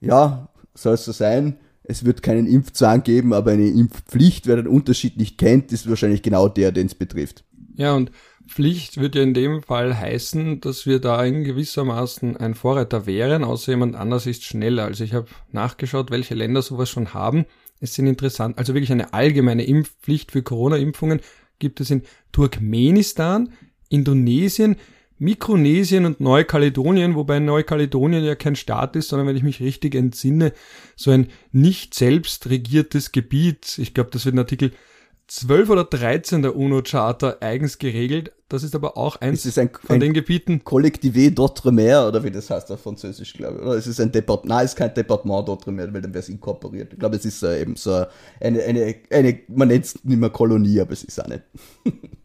[0.00, 1.56] Ja, soll es so sein.
[1.84, 6.22] Es wird keinen Impfzwang geben, aber eine Impfpflicht, wer den Unterschied nicht kennt, ist wahrscheinlich
[6.22, 7.44] genau der, den es betrifft.
[7.74, 8.10] Ja, und
[8.48, 13.44] Pflicht würde ja in dem Fall heißen, dass wir da in gewissermaßen ein Vorreiter wären,
[13.44, 14.84] außer jemand anders ist schneller.
[14.84, 17.46] Also ich habe nachgeschaut, welche Länder sowas schon haben.
[17.80, 21.20] Es sind interessant, also wirklich eine allgemeine Impfpflicht für Corona-Impfungen
[21.58, 22.02] gibt es in
[22.32, 23.52] Turkmenistan,
[23.88, 24.76] Indonesien,
[25.18, 30.52] Mikronesien und Neukaledonien, wobei Neukaledonien ja kein Staat ist, sondern wenn ich mich richtig entsinne,
[30.96, 33.78] so ein nicht selbst regiertes Gebiet.
[33.78, 34.72] Ich glaube, das wird in Artikel
[35.28, 38.32] 12 oder 13 der UNO-Charta eigens geregelt.
[38.48, 40.60] Das ist aber auch eins ist ein, von ein den Gebieten.
[40.62, 43.62] Collectivé d'Outre-mer, oder wie das heißt auf Französisch, glaube ich.
[43.62, 46.28] Oder es ist ein Departement, nein, es ist kein Departement d'Outre-mer, weil dann wäre es
[46.28, 46.92] inkorporiert.
[46.92, 48.04] Ich glaube, es ist äh, eben so
[48.40, 51.42] eine, eine, eine, man nennt es nicht mehr Kolonie, aber es ist auch nicht.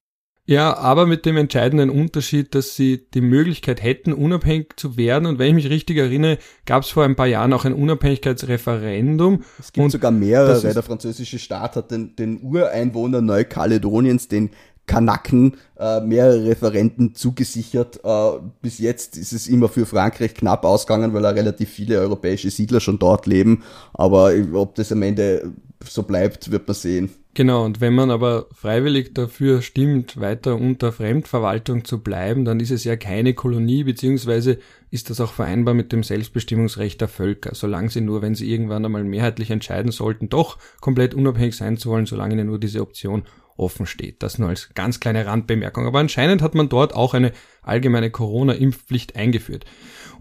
[0.50, 5.26] Ja, aber mit dem entscheidenden Unterschied, dass sie die Möglichkeit hätten, unabhängig zu werden.
[5.26, 9.44] Und wenn ich mich richtig erinnere, gab es vor ein paar Jahren auch ein Unabhängigkeitsreferendum.
[9.60, 10.74] Es gibt und sogar mehrere.
[10.74, 14.52] Der französische Staat hat den, den Ureinwohnern Neukaledoniens, den
[14.86, 18.00] Kanaken, äh, mehrere Referenten zugesichert.
[18.06, 22.50] Äh, bis jetzt ist es immer für Frankreich knapp ausgegangen, weil da relativ viele europäische
[22.52, 23.64] Siedler schon dort leben.
[23.94, 25.52] Aber ob das am Ende
[25.84, 27.10] so bleibt, wird man sehen.
[27.38, 32.72] Genau, und wenn man aber freiwillig dafür stimmt, weiter unter Fremdverwaltung zu bleiben, dann ist
[32.72, 34.58] es ja keine Kolonie, beziehungsweise
[34.90, 38.84] ist das auch vereinbar mit dem Selbstbestimmungsrecht der Völker, solange sie nur, wenn sie irgendwann
[38.86, 43.22] einmal mehrheitlich entscheiden sollten, doch komplett unabhängig sein zu wollen, solange ihnen nur diese Option
[43.56, 44.24] offen steht.
[44.24, 45.86] Das nur als ganz kleine Randbemerkung.
[45.86, 49.64] Aber anscheinend hat man dort auch eine allgemeine Corona-Impfpflicht eingeführt.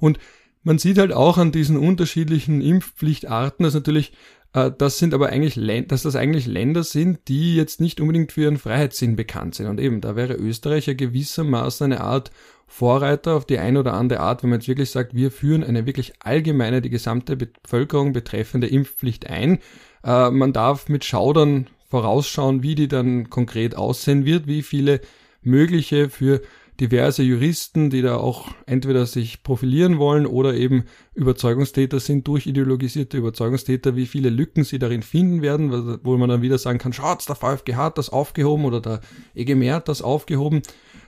[0.00, 0.18] Und
[0.64, 4.12] man sieht halt auch an diesen unterschiedlichen Impfpflichtarten, dass natürlich
[4.56, 8.56] das sind aber eigentlich, dass das eigentlich Länder sind, die jetzt nicht unbedingt für ihren
[8.56, 9.66] Freiheitssinn bekannt sind.
[9.66, 12.30] Und eben, da wäre Österreich ja gewissermaßen eine Art
[12.66, 15.86] Vorreiter auf die eine oder andere Art, wenn man jetzt wirklich sagt, wir führen eine
[15.86, 19.58] wirklich allgemeine, die gesamte Bevölkerung betreffende Impfpflicht ein.
[20.02, 25.00] Äh, man darf mit Schaudern vorausschauen, wie die dann konkret aussehen wird, wie viele
[25.42, 26.40] mögliche für
[26.80, 30.84] diverse Juristen, die da auch entweder sich profilieren wollen oder eben
[31.14, 36.58] Überzeugungstäter sind, durchideologisierte Überzeugungstäter, wie viele Lücken sie darin finden werden, wo man dann wieder
[36.58, 39.00] sagen kann, schaut, der VfG hat das aufgehoben oder der
[39.34, 40.62] EGMR hat das aufgehoben.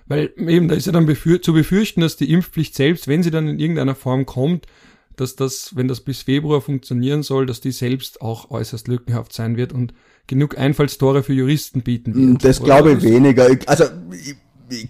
[0.07, 3.31] Weil eben, da ist ja dann befür zu befürchten, dass die Impfpflicht selbst, wenn sie
[3.31, 4.67] dann in irgendeiner Form kommt,
[5.17, 9.57] dass das, wenn das bis Februar funktionieren soll, dass die selbst auch äußerst lückenhaft sein
[9.57, 9.93] wird und
[10.27, 12.45] genug Einfallstore für Juristen bieten wird.
[12.45, 13.49] Das glaube ich weniger.
[13.67, 14.37] Also ich,
[14.71, 14.89] ich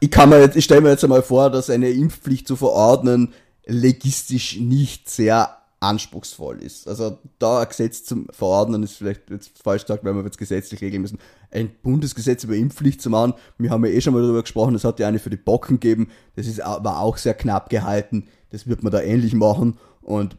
[0.00, 3.32] ich kann mir jetzt, ich stelle mir jetzt einmal vor, dass eine Impfpflicht zu verordnen
[3.66, 6.88] legistisch nicht sehr anspruchsvoll ist.
[6.88, 10.80] Also da ein Gesetz zum Verordnen ist vielleicht jetzt falsch gesagt, weil wir jetzt gesetzlich
[10.80, 11.18] regeln müssen.
[11.50, 14.84] Ein Bundesgesetz über Impfpflicht zu machen, wir haben ja eh schon mal darüber gesprochen, das
[14.84, 18.66] hat ja eine für die Bocken gegeben, das ist, war auch sehr knapp gehalten, das
[18.66, 20.36] wird man da ähnlich machen und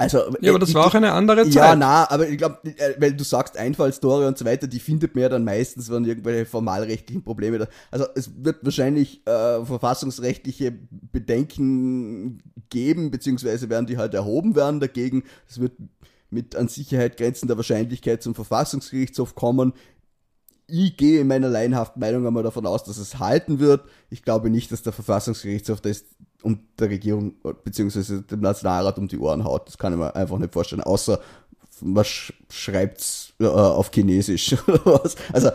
[0.00, 1.54] also, ja, aber das ich, war auch eine andere Zeit.
[1.54, 5.14] Ja, na, aber ich glaube, äh, weil du sagst Einfallstore und so weiter, die findet
[5.14, 7.68] man ja dann meistens, wenn irgendwelche formalrechtlichen Probleme da.
[7.90, 15.24] Also es wird wahrscheinlich äh, verfassungsrechtliche Bedenken geben, beziehungsweise werden die halt erhoben werden dagegen.
[15.46, 15.72] Es wird
[16.30, 19.74] mit an Sicherheit grenzender Wahrscheinlichkeit zum Verfassungsgerichtshof kommen.
[20.66, 23.84] ich gehe in meiner laienhaften Meinung einmal davon aus, dass es halten wird.
[24.08, 26.04] Ich glaube nicht, dass der Verfassungsgerichtshof das
[26.42, 28.22] um der Regierung bzw.
[28.22, 29.68] dem Nationalrat um die Ohren haut.
[29.68, 30.82] Das kann ich mir einfach nicht vorstellen.
[30.82, 31.20] Außer
[31.82, 35.16] man sch schreibt's äh, auf Chinesisch oder was.
[35.32, 35.50] Also,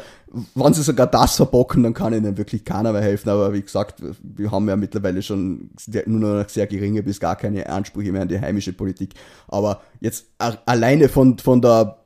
[0.53, 3.29] wenn sie sogar das verbocken, dann kann ihnen wirklich keiner mehr helfen.
[3.29, 5.69] Aber wie gesagt, wir haben ja mittlerweile schon
[6.05, 9.13] nur noch sehr geringe bis gar keine Ansprüche mehr an die heimische Politik.
[9.47, 11.99] Aber jetzt alleine von, von der,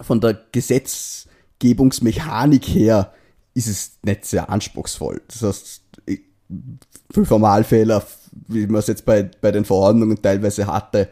[0.00, 3.12] von der Gesetzgebungsmechanik her
[3.54, 5.20] ist es nicht sehr anspruchsvoll.
[5.26, 5.82] Das heißt,
[7.10, 8.04] für Formalfehler,
[8.48, 11.08] wie man es jetzt bei, bei den Verordnungen teilweise hatte,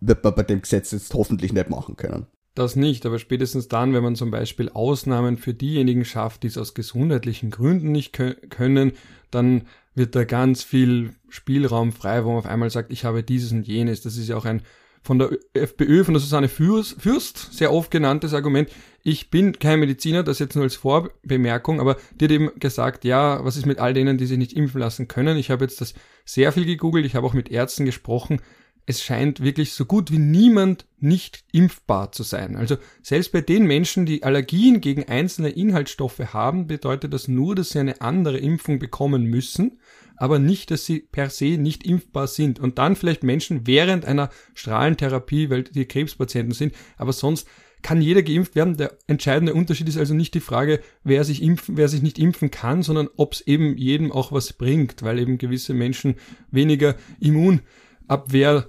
[0.00, 2.26] wird man bei dem Gesetz jetzt hoffentlich nicht machen können.
[2.54, 6.56] Das nicht, aber spätestens dann, wenn man zum Beispiel Ausnahmen für diejenigen schafft, die es
[6.56, 8.92] aus gesundheitlichen Gründen nicht können,
[9.30, 13.52] dann wird da ganz viel Spielraum frei, wo man auf einmal sagt, ich habe dieses
[13.52, 14.00] und jenes.
[14.00, 14.62] Das ist ja auch ein
[15.06, 18.68] von der FPÖ, von der Susanne Fürst, sehr oft genanntes Argument.
[19.02, 23.44] Ich bin kein Mediziner, das jetzt nur als Vorbemerkung, aber die hat eben gesagt, ja,
[23.44, 25.38] was ist mit all denen, die sich nicht impfen lassen können?
[25.38, 28.40] Ich habe jetzt das sehr viel gegoogelt, ich habe auch mit Ärzten gesprochen
[28.86, 32.54] es scheint wirklich so gut wie niemand nicht impfbar zu sein.
[32.54, 37.70] Also selbst bei den Menschen, die Allergien gegen einzelne Inhaltsstoffe haben, bedeutet das nur, dass
[37.70, 39.80] sie eine andere Impfung bekommen müssen,
[40.16, 42.58] aber nicht, dass sie per se nicht impfbar sind.
[42.58, 47.46] Und dann vielleicht Menschen während einer Strahlentherapie, weil die Krebspatienten sind, aber sonst
[47.82, 48.76] kann jeder geimpft werden.
[48.76, 52.50] Der entscheidende Unterschied ist also nicht die Frage, wer sich impfen, wer sich nicht impfen
[52.50, 56.16] kann, sondern ob es eben jedem auch was bringt, weil eben gewisse Menschen
[56.50, 58.66] weniger Immunabwehr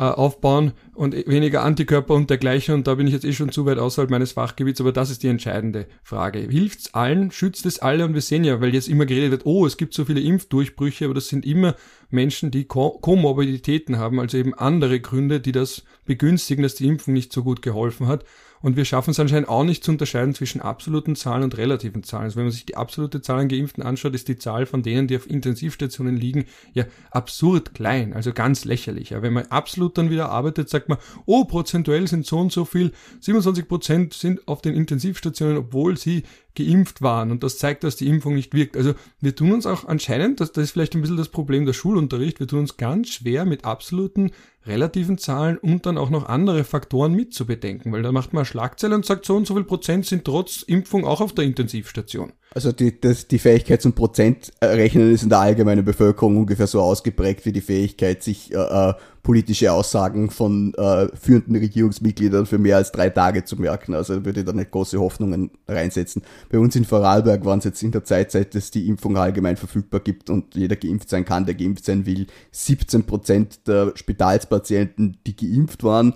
[0.00, 2.74] äh, aufbauen und weniger Antikörper und dergleichen.
[2.74, 5.22] Und da bin ich jetzt eh schon zu weit außerhalb meines Fachgebiets, aber das ist
[5.22, 6.38] die entscheidende Frage.
[6.38, 7.30] Hilft's allen?
[7.30, 8.06] Schützt es alle?
[8.06, 11.04] Und wir sehen ja, weil jetzt immer geredet wird, oh, es gibt so viele Impfdurchbrüche,
[11.04, 11.76] aber das sind immer
[12.08, 17.30] Menschen, die Komorbiditäten haben, also eben andere Gründe, die das begünstigen, dass die Impfung nicht
[17.30, 18.24] so gut geholfen hat.
[18.62, 22.24] Und wir schaffen es anscheinend auch nicht zu unterscheiden zwischen absoluten Zahlen und relativen Zahlen.
[22.24, 25.08] Also wenn man sich die absolute Zahl an Geimpften anschaut, ist die Zahl von denen,
[25.08, 26.44] die auf Intensivstationen liegen,
[26.74, 29.10] ja absurd klein, also ganz lächerlich.
[29.10, 32.64] Ja, wenn man absolut dann wieder arbeitet, sagt man, oh, prozentuell sind so und so
[32.64, 37.30] viel, 27 Prozent sind auf den Intensivstationen, obwohl sie geimpft waren.
[37.30, 38.76] Und das zeigt, dass die Impfung nicht wirkt.
[38.76, 41.72] Also wir tun uns auch anscheinend, das, das ist vielleicht ein bisschen das Problem der
[41.72, 44.32] Schulunterricht, wir tun uns ganz schwer mit absoluten
[44.66, 48.94] relativen Zahlen und dann auch noch andere Faktoren mitzubedenken, weil da macht man eine Schlagzeile
[48.94, 52.32] und sagt, so und so viel Prozent sind trotz Impfung auch auf der Intensivstation.
[52.52, 57.46] Also die, das, die Fähigkeit zum Prozentrechnen ist in der allgemeinen Bevölkerung ungefähr so ausgeprägt
[57.46, 62.90] wie die Fähigkeit, sich äh, äh, politische Aussagen von äh, führenden Regierungsmitgliedern für mehr als
[62.90, 63.94] drei Tage zu merken.
[63.94, 66.22] Also würde ich da nicht große Hoffnungen reinsetzen.
[66.48, 69.56] Bei uns in Vorarlberg waren es jetzt in der Zeit, seit es die Impfung allgemein
[69.56, 75.18] verfügbar gibt und jeder geimpft sein kann, der geimpft sein will, 17 Prozent der Spitalspatienten,
[75.24, 76.14] die geimpft waren.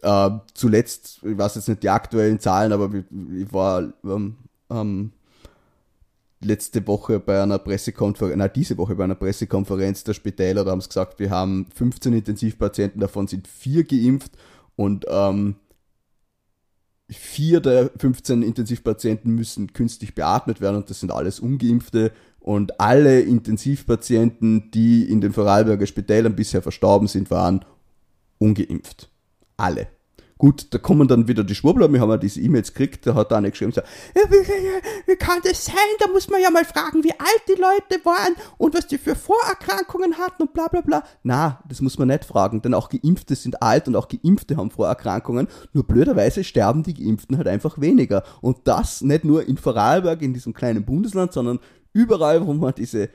[0.00, 4.36] Äh, zuletzt, ich weiß jetzt nicht die aktuellen Zahlen, aber ich war ähm,
[4.70, 5.12] ähm,
[6.40, 10.80] letzte Woche bei einer Pressekonferenz, nein, diese Woche bei einer Pressekonferenz der Spitäler, da haben
[10.80, 14.32] sie gesagt, wir haben 15 Intensivpatienten, davon sind vier geimpft
[14.76, 15.56] und ähm,
[17.08, 23.20] vier der 15 Intensivpatienten müssen künstlich beatmet werden und das sind alles ungeimpfte und alle
[23.20, 27.64] Intensivpatienten, die in den Vorarlberger Spitälern bisher verstorben sind, waren
[28.38, 29.10] ungeimpft.
[29.56, 29.88] Alle.
[30.38, 33.32] Gut, da kommen dann wieder die Schwurbler, wir haben ja diese E-Mails gekriegt, da hat
[33.32, 35.74] einer geschrieben, so, ja, wie, wie, kann das sein?
[35.98, 39.14] Da muss man ja mal fragen, wie alt die Leute waren und was die für
[39.14, 41.04] Vorerkrankungen hatten und bla bla bla.
[41.22, 44.70] Na, das muss man nicht fragen, denn auch Geimpfte sind alt und auch Geimpfte haben
[44.70, 48.22] Vorerkrankungen, nur blöderweise sterben die Geimpften halt einfach weniger.
[48.42, 51.60] Und das nicht nur in Vorarlberg, in diesem kleinen Bundesland, sondern
[51.94, 53.08] überall, wo man diese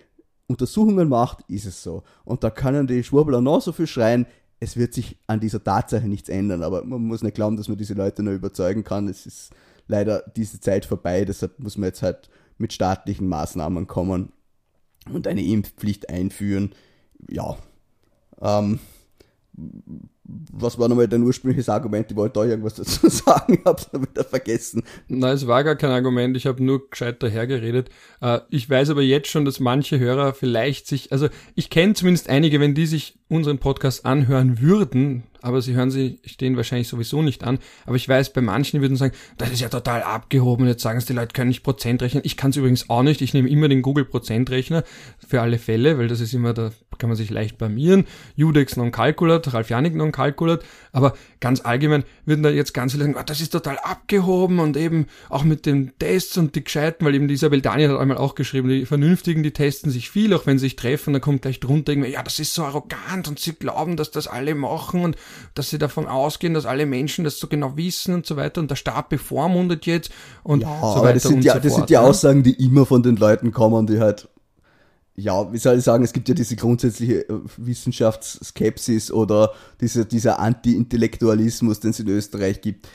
[0.48, 2.04] Untersuchungen macht, ist es so.
[2.26, 4.26] Und da können die Schwurbler noch so viel schreien,
[4.62, 7.80] es wird sich an dieser Tatsache nichts ändern, aber man muss nicht glauben, dass man
[7.80, 9.08] diese Leute nur überzeugen kann.
[9.08, 9.52] Es ist
[9.88, 14.32] leider diese Zeit vorbei, deshalb muss man jetzt halt mit staatlichen Maßnahmen kommen
[15.12, 16.74] und eine Impfpflicht einführen.
[17.28, 17.58] Ja,
[18.40, 18.80] ähm,
[19.54, 22.10] was war nochmal dein ursprüngliches Argument?
[22.10, 24.84] Ich wollte da irgendwas dazu sagen, hab's dann wieder vergessen.
[25.08, 27.90] Nein, es war gar kein Argument, ich habe nur gescheit dahergeredet.
[28.22, 32.30] Äh, ich weiß aber jetzt schon, dass manche Hörer vielleicht sich, also ich kenne zumindest
[32.30, 37.22] einige, wenn die sich unseren Podcast anhören würden, aber sie hören sie stehen wahrscheinlich sowieso
[37.22, 37.60] nicht an.
[37.86, 40.68] Aber ich weiß, bei manchen würden sagen, das ist ja total abgehoben.
[40.68, 42.24] Jetzt sagen sie, die Leute können nicht Prozent rechnen.
[42.26, 43.22] Ich kann es übrigens auch nicht.
[43.22, 44.84] Ich nehme immer den Google Prozentrechner
[45.26, 48.06] für alle Fälle, weil das ist immer, da kann man sich leicht blamieren.
[48.36, 50.64] Judex non calculat, Ralf Janik non calculat.
[50.92, 54.78] Aber ganz allgemein würden da jetzt ganz viele sagen, oh, das ist total abgehoben und
[54.78, 58.18] eben auch mit den Tests und die Gescheiten, weil eben die Isabel Daniel hat einmal
[58.18, 61.42] auch geschrieben, die Vernünftigen, die testen sich viel, auch wenn sie sich treffen, dann kommt
[61.42, 65.04] gleich drunter irgendwie, ja, das ist so arrogant und sie glauben, dass das alle machen
[65.04, 65.16] und
[65.54, 68.70] dass sie davon ausgehen, dass alle Menschen das so genau wissen und so weiter und
[68.72, 70.12] der Staat bevormundet jetzt
[70.44, 71.80] und ja, so weiter das sind und ja, so das fort.
[71.82, 72.02] sind die ne?
[72.02, 74.28] Aussagen, die immer von den Leuten kommen, die halt,
[75.16, 80.40] ja, wie soll ich sagen, es gibt ja diese grundsätzliche äh, Wissenschaftsskepsis oder diese, dieser
[80.40, 82.88] Anti-Intellektualismus, den es in Österreich gibt.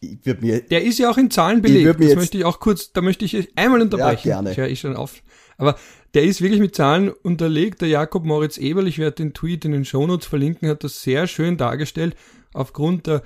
[0.00, 1.84] Ich würde mir, Der ist ja auch in Zahlen Ich belegt.
[1.86, 4.28] würd mir Das möchte ich auch kurz, da möchte ich einmal unterbrechen.
[4.28, 4.52] Ja, gerne.
[4.52, 5.22] Ich höre eh schon auf.
[5.56, 5.76] Aber
[6.14, 7.80] der ist wirklich mit Zahlen unterlegt.
[7.80, 11.26] Der Jakob Moritz Eberl, ich werde den Tweet in den Shownotes verlinken, hat das sehr
[11.26, 12.16] schön dargestellt.
[12.54, 13.22] Aufgrund der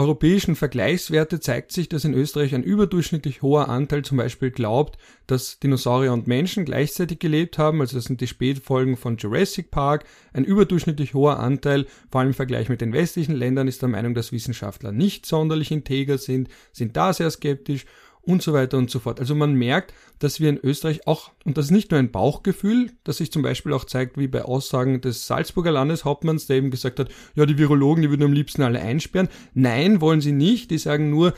[0.00, 5.58] europäischen Vergleichswerte zeigt sich, dass in Österreich ein überdurchschnittlich hoher Anteil zum Beispiel glaubt, dass
[5.58, 7.80] Dinosaurier und Menschen gleichzeitig gelebt haben.
[7.80, 10.04] Also das sind die Spätfolgen von Jurassic Park.
[10.32, 14.14] Ein überdurchschnittlich hoher Anteil, vor allem im Vergleich mit den westlichen Ländern, ist der Meinung,
[14.14, 17.84] dass Wissenschaftler nicht sonderlich integer sind, sind da sehr skeptisch
[18.22, 19.20] und so weiter und so fort.
[19.20, 22.90] Also man merkt, dass wir in Österreich auch, und das ist nicht nur ein Bauchgefühl,
[23.04, 27.00] das sich zum Beispiel auch zeigt, wie bei Aussagen des Salzburger Landeshauptmanns, der eben gesagt
[27.00, 29.28] hat, ja, die Virologen, die würden am liebsten alle einsperren.
[29.54, 30.70] Nein, wollen sie nicht.
[30.70, 31.34] Die sagen nur,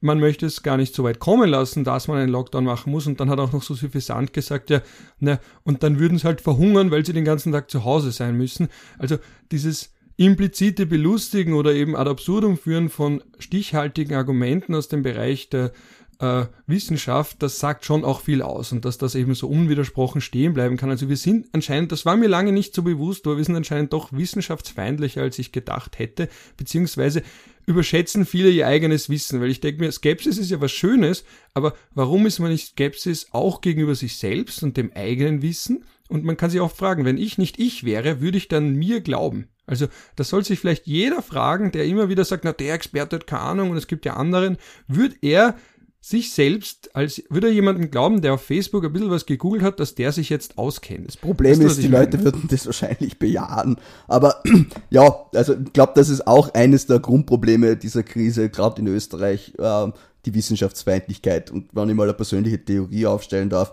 [0.00, 3.06] man möchte es gar nicht so weit kommen lassen, dass man einen Lockdown machen muss.
[3.06, 4.82] Und dann hat auch noch so suffisant gesagt, ja,
[5.18, 8.36] na, und dann würden sie halt verhungern, weil sie den ganzen Tag zu Hause sein
[8.36, 8.68] müssen.
[8.98, 9.18] Also
[9.52, 15.72] dieses implizite Belustigen oder eben ad absurdum führen von stichhaltigen Argumenten aus dem Bereich der
[16.20, 20.52] äh, Wissenschaft, das sagt schon auch viel aus und dass das eben so unwidersprochen stehen
[20.52, 20.90] bleiben kann.
[20.90, 23.92] Also wir sind anscheinend, das war mir lange nicht so bewusst, aber wir sind anscheinend
[23.92, 27.22] doch wissenschaftsfeindlicher, als ich gedacht hätte, beziehungsweise
[27.66, 31.74] überschätzen viele ihr eigenes Wissen, weil ich denke mir, Skepsis ist ja was Schönes, aber
[31.94, 35.84] warum ist man nicht Skepsis auch gegenüber sich selbst und dem eigenen Wissen?
[36.08, 39.00] Und man kann sich auch fragen, wenn ich nicht ich wäre, würde ich dann mir
[39.00, 39.48] glauben?
[39.64, 43.28] Also das soll sich vielleicht jeder fragen, der immer wieder sagt, na der Experte hat
[43.28, 45.54] keine Ahnung und es gibt ja anderen, würde er
[46.02, 49.80] sich selbst, als würde er jemanden glauben, der auf Facebook ein bisschen was gegoogelt hat,
[49.80, 51.06] dass der sich jetzt auskennt.
[51.06, 53.76] Das Problem ist, die Leute würden das wahrscheinlich bejahen.
[54.08, 54.42] Aber
[54.90, 59.52] ja, also ich glaube, das ist auch eines der Grundprobleme dieser Krise, gerade in Österreich,
[59.58, 59.88] äh,
[60.24, 61.50] die Wissenschaftsfeindlichkeit.
[61.50, 63.72] Und wenn ich mal eine persönliche Theorie aufstellen darf,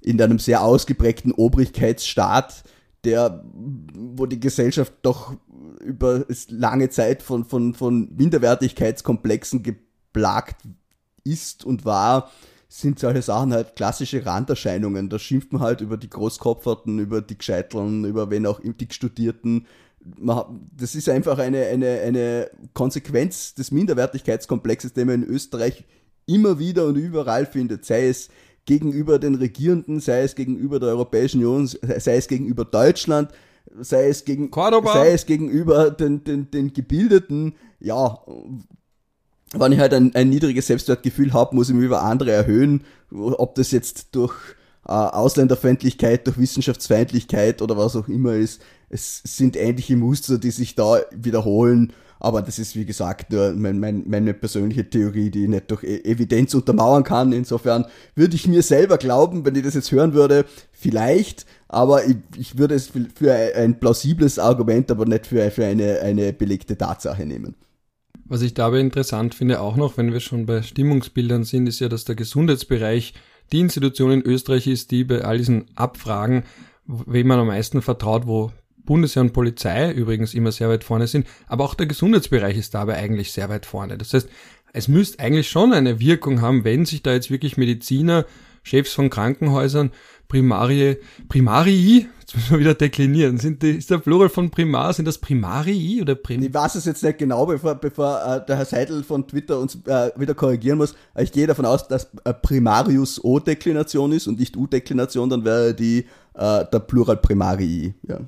[0.00, 2.64] in einem sehr ausgeprägten Obrigkeitsstaat,
[3.04, 3.44] der,
[3.94, 5.34] wo die Gesellschaft doch
[5.84, 10.56] über lange Zeit von, von, von Minderwertigkeitskomplexen geplagt
[11.24, 12.30] ist und war,
[12.68, 15.08] sind solche Sachen halt klassische Randerscheinungen.
[15.08, 19.66] Da schimpft man halt über die Großkopferten, über die Gescheiteln, über wen auch die Studierten.
[20.00, 25.84] Das ist einfach eine, eine, eine Konsequenz des Minderwertigkeitskomplexes, den man in Österreich
[26.26, 28.28] immer wieder und überall findet, sei es
[28.66, 33.32] gegenüber den Regierenden, sei es gegenüber der Europäischen Union, sei es gegenüber Deutschland,
[33.80, 34.92] sei es, gegen, Cordoba.
[34.92, 38.18] sei es gegenüber den, den, den Gebildeten, ja,
[39.54, 43.54] wenn ich halt ein, ein niedriges Selbstwertgefühl habe, muss ich mich über andere erhöhen, ob
[43.54, 44.34] das jetzt durch
[44.86, 48.60] äh, Ausländerfeindlichkeit, durch Wissenschaftsfeindlichkeit oder was auch immer ist.
[48.90, 53.78] Es sind ähnliche Muster, die sich da wiederholen, aber das ist wie gesagt nur mein,
[53.78, 57.32] mein, meine persönliche Theorie, die ich nicht durch E- Evidenz untermauern kann.
[57.32, 62.16] Insofern würde ich mir selber glauben, wenn ich das jetzt hören würde, vielleicht, aber ich,
[62.36, 67.24] ich würde es für- ein plausibles Argument, aber nicht für, für eine, eine belegte Tatsache
[67.24, 67.54] nehmen.
[68.28, 71.88] Was ich dabei interessant finde, auch noch, wenn wir schon bei Stimmungsbildern sind, ist ja,
[71.88, 73.14] dass der Gesundheitsbereich
[73.52, 76.44] die Institution in Österreich ist, die bei all diesen Abfragen,
[76.86, 78.52] wem man am meisten vertraut, wo
[78.84, 82.96] Bundesheer und Polizei übrigens immer sehr weit vorne sind, aber auch der Gesundheitsbereich ist dabei
[82.96, 83.98] eigentlich sehr weit vorne.
[83.98, 84.28] Das heißt,
[84.72, 88.26] es müsste eigentlich schon eine Wirkung haben, wenn sich da jetzt wirklich Mediziner,
[88.62, 89.92] Chefs von Krankenhäusern,
[90.28, 95.06] Primarie, Primarii, jetzt müssen wir wieder deklinieren, sind die, ist der Plural von Primar, sind
[95.06, 98.64] das Primarii oder Prim Ich weiß es jetzt nicht genau, bevor, bevor äh, der Herr
[98.64, 100.94] Seidel von Twitter uns äh, wieder korrigieren muss.
[101.14, 105.74] Aber Ich gehe davon aus, dass äh, Primarius O-Deklination ist und nicht U-Deklination, dann wäre
[105.74, 107.94] die äh, der Plural Primarii.
[108.06, 108.20] Ja.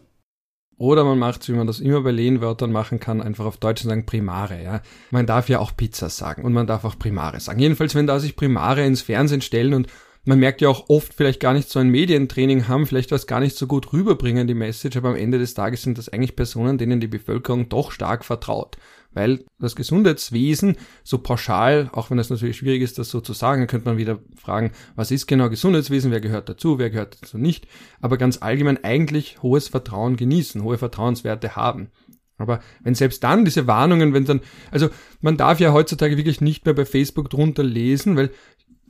[0.79, 4.07] Oder man macht, wie man das immer bei Lehnwörtern machen kann, einfach auf Deutsch sagen
[4.07, 4.81] Primare, ja.
[5.11, 7.61] Man darf ja auch Pizza sagen und man darf auch Primare sagen.
[7.61, 9.89] Jedenfalls, wenn da sich Primare ins Fernsehen stellen und
[10.25, 13.41] man merkt ja auch oft vielleicht gar nicht so ein Medientraining haben, vielleicht was gar
[13.41, 16.79] nicht so gut rüberbringen, die Message, aber am Ende des Tages sind das eigentlich Personen,
[16.79, 18.77] denen die Bevölkerung doch stark vertraut.
[19.13, 23.63] Weil das Gesundheitswesen so pauschal, auch wenn es natürlich schwierig ist, das so zu sagen,
[23.63, 27.37] dann könnte man wieder fragen, was ist genau Gesundheitswesen, wer gehört dazu, wer gehört dazu
[27.37, 27.67] nicht,
[28.01, 31.89] aber ganz allgemein eigentlich hohes Vertrauen genießen, hohe Vertrauenswerte haben.
[32.37, 34.41] Aber wenn selbst dann diese Warnungen, wenn dann,
[34.71, 34.89] also
[35.21, 38.31] man darf ja heutzutage wirklich nicht mehr bei Facebook drunter lesen, weil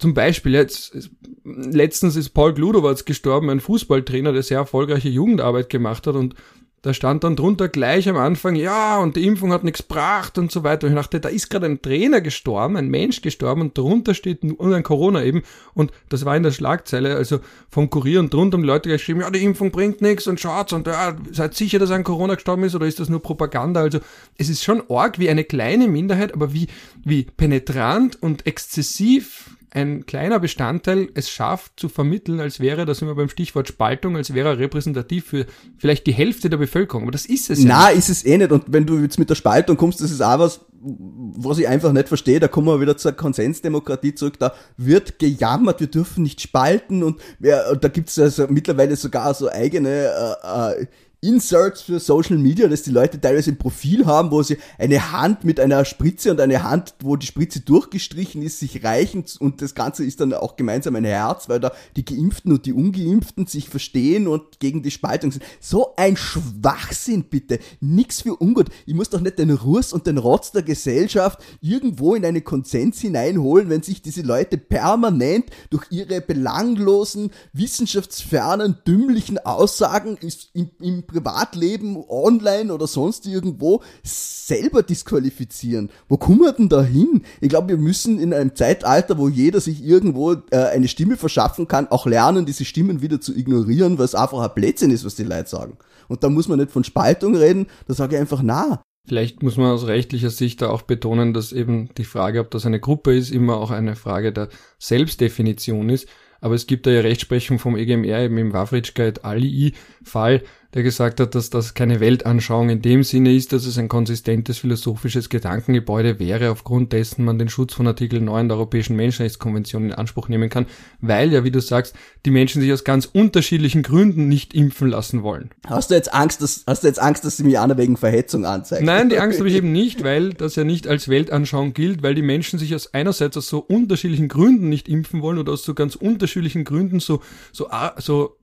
[0.00, 1.10] zum Beispiel jetzt,
[1.44, 6.34] letztens ist Paul Gludowatz gestorben, ein Fußballtrainer, der sehr erfolgreiche Jugendarbeit gemacht hat und
[6.82, 10.50] da stand dann drunter gleich am Anfang, ja, und die Impfung hat nichts gebracht und
[10.50, 10.86] so weiter.
[10.86, 14.44] Und ich dachte, da ist gerade ein Trainer gestorben, ein Mensch gestorben und drunter steht
[14.44, 15.42] nur ein Corona eben.
[15.74, 19.30] Und das war in der Schlagzeile, also vom Kurier und drunter haben Leute geschrieben, ja,
[19.30, 22.74] die Impfung bringt nichts und schaut's und ja, seid sicher, dass ein Corona gestorben ist
[22.74, 23.80] oder ist das nur Propaganda?
[23.80, 24.00] Also
[24.38, 26.68] es ist schon arg wie eine kleine Minderheit, aber wie,
[27.04, 33.08] wie penetrant und exzessiv ein kleiner Bestandteil es schafft zu vermitteln, als wäre, da sind
[33.08, 35.46] wir beim Stichwort Spaltung, als wäre er repräsentativ für
[35.78, 37.04] vielleicht die Hälfte der Bevölkerung.
[37.04, 38.50] Aber das ist es ja Na, ist es eh nicht.
[38.50, 41.92] Und wenn du jetzt mit der Spaltung kommst, das ist auch was, was ich einfach
[41.92, 46.40] nicht verstehe, da kommen wir wieder zur Konsensdemokratie zurück, da wird gejammert, wir dürfen nicht
[46.40, 50.10] spalten und wer, da gibt's also mittlerweile sogar so eigene
[50.42, 50.86] äh, äh,
[51.22, 55.44] Inserts für Social Media, dass die Leute teilweise ein Profil haben, wo sie eine Hand
[55.44, 59.74] mit einer Spritze und eine Hand, wo die Spritze durchgestrichen ist, sich reichen und das
[59.74, 63.68] Ganze ist dann auch gemeinsam ein Herz, weil da die Geimpften und die Ungeimpften sich
[63.68, 65.44] verstehen und gegen die Spaltung sind.
[65.60, 67.58] So ein Schwachsinn bitte.
[67.80, 68.68] Nix für ungut.
[68.86, 72.98] Ich muss doch nicht den Ruß und den Rotz der Gesellschaft irgendwo in eine Konsens
[73.00, 80.16] hineinholen, wenn sich diese Leute permanent durch ihre belanglosen, wissenschaftsfernen, dümmlichen Aussagen
[80.54, 85.90] im Privatleben, online oder sonst irgendwo selber disqualifizieren.
[86.08, 87.22] Wo kommen wir denn da hin?
[87.40, 91.68] Ich glaube, wir müssen in einem Zeitalter, wo jeder sich irgendwo äh, eine Stimme verschaffen
[91.68, 95.16] kann, auch lernen, diese Stimmen wieder zu ignorieren, weil es einfach ein Blödsinn ist, was
[95.16, 95.76] die Leute sagen.
[96.08, 98.82] Und da muss man nicht von Spaltung reden, da sage ich einfach na.
[99.06, 102.66] Vielleicht muss man aus rechtlicher Sicht da auch betonen, dass eben die Frage, ob das
[102.66, 104.48] eine Gruppe ist, immer auch eine Frage der
[104.78, 106.06] Selbstdefinition ist.
[106.40, 110.42] Aber es gibt da ja Rechtsprechung vom EGMR eben im Wawritschka Ali Fall,
[110.74, 114.58] der gesagt hat, dass das keine Weltanschauung in dem Sinne ist, dass es ein konsistentes
[114.58, 119.92] philosophisches Gedankengebäude wäre, aufgrund dessen man den Schutz von Artikel 9 der Europäischen Menschenrechtskonvention in
[119.92, 120.66] Anspruch nehmen kann,
[121.00, 121.94] weil ja, wie du sagst,
[122.24, 125.50] die Menschen sich aus ganz unterschiedlichen Gründen nicht impfen lassen wollen.
[125.66, 128.44] Hast du jetzt Angst, dass, hast du jetzt Angst, dass sie mich einer wegen Verhetzung
[128.44, 128.84] anzeigt?
[128.84, 132.14] Nein, die Angst habe ich eben nicht, weil das ja nicht als Weltanschauung gilt, weil
[132.14, 135.74] die Menschen sich aus einerseits aus so unterschiedlichen Gründen nicht impfen wollen oder aus so
[135.74, 137.20] ganz unterschiedlichen Gründen so,
[137.52, 137.68] so,
[137.98, 138.36] so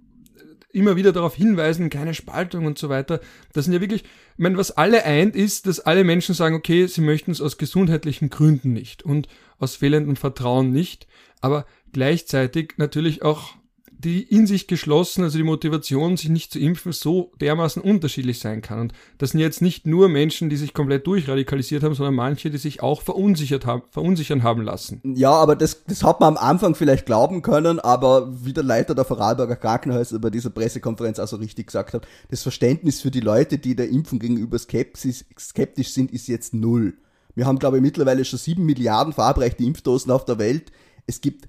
[0.77, 3.19] immer wieder darauf hinweisen, keine Spaltung und so weiter.
[3.53, 6.87] Das sind ja wirklich, ich meine, was alle eint, ist, dass alle Menschen sagen, okay,
[6.87, 9.27] sie möchten es aus gesundheitlichen Gründen nicht und
[9.59, 11.07] aus fehlendem Vertrauen nicht,
[11.41, 13.56] aber gleichzeitig natürlich auch
[13.99, 18.61] die in sich geschlossen, also die Motivation, sich nicht zu impfen, so dermaßen unterschiedlich sein
[18.61, 18.79] kann.
[18.79, 22.59] Und das sind jetzt nicht nur Menschen, die sich komplett durchradikalisiert haben, sondern manche, die
[22.59, 25.01] sich auch verunsichert haben, verunsichern haben lassen.
[25.15, 28.93] Ja, aber das, das hat man am Anfang vielleicht glauben können, aber wie der Leiter
[28.93, 33.21] der Vorarlberger Krankenhäuser bei dieser Pressekonferenz auch so richtig gesagt hat, das Verständnis für die
[33.21, 36.97] Leute, die der Impfung gegenüber skeptisch, skeptisch sind, ist jetzt null.
[37.33, 40.71] Wir haben, glaube ich, mittlerweile schon sieben Milliarden verabreichte Impfdosen auf der Welt.
[41.05, 41.47] Es gibt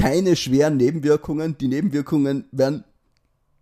[0.00, 1.58] keine schweren Nebenwirkungen.
[1.58, 2.84] Die Nebenwirkungen werden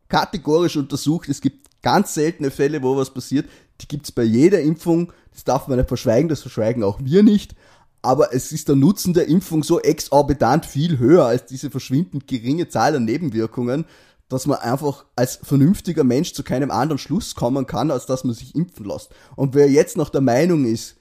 [0.09, 1.29] kategorisch untersucht.
[1.29, 3.49] Es gibt ganz seltene Fälle, wo was passiert.
[3.81, 5.13] Die gibt's bei jeder Impfung.
[5.33, 7.55] Das darf man nicht verschweigen, das verschweigen auch wir nicht.
[8.03, 12.69] Aber es ist der Nutzen der Impfung so exorbitant viel höher als diese verschwindend geringe
[12.69, 13.85] Zahl an Nebenwirkungen,
[14.29, 18.35] dass man einfach als vernünftiger Mensch zu keinem anderen Schluss kommen kann, als dass man
[18.35, 19.11] sich impfen lässt.
[19.35, 20.97] Und wer jetzt noch der Meinung ist,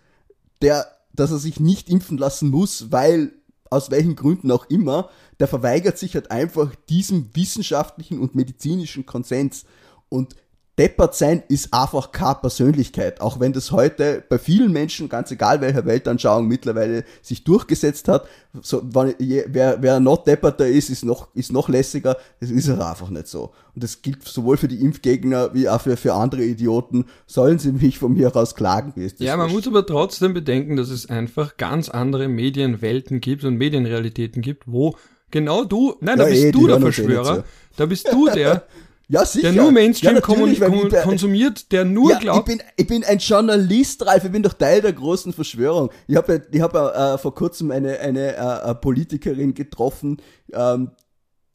[0.64, 3.34] der, dass er sich nicht impfen lassen muss, weil
[3.70, 5.10] aus welchen Gründen auch immer,
[5.40, 9.66] der verweigert sich halt einfach diesem wissenschaftlichen und medizinischen Konsens.
[10.10, 10.36] Und
[10.78, 13.20] deppert sein ist einfach keine Persönlichkeit.
[13.20, 18.28] Auch wenn das heute bei vielen Menschen, ganz egal welcher Weltanschauung, mittlerweile sich durchgesetzt hat.
[18.62, 22.18] So, wer, wer noch depperter ist, ist noch, ist noch lässiger.
[22.40, 23.54] Das ist er einfach nicht so.
[23.74, 27.06] Und das gilt sowohl für die Impfgegner wie auch für, für andere Idioten.
[27.26, 28.94] Sollen sie mich von mir aus klagen?
[28.96, 33.20] Wie ist das ja, man muss aber trotzdem bedenken, dass es einfach ganz andere Medienwelten
[33.20, 34.96] gibt und Medienrealitäten gibt, wo
[35.32, 37.44] genau du, nein, ja, da bist eh, du der Verschwörer.
[37.76, 38.64] Da bist du der,
[39.10, 39.54] Ja, sicher.
[39.54, 40.58] Der nur Mainstream ja, kon
[41.04, 42.50] konsumiert, der nur ja, glaubt.
[42.50, 45.92] Ich bin, ich bin ein Journalist, Ralf, ich bin doch Teil der großen Verschwörung.
[46.08, 50.18] Ich habe ich hab, äh, vor kurzem eine, eine äh, Politikerin getroffen,
[50.52, 50.92] ähm,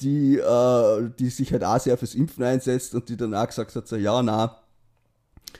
[0.01, 3.87] die, äh, die sich halt auch sehr fürs Impfen einsetzt und die danach gesagt hat,
[3.87, 4.57] so, ja, na,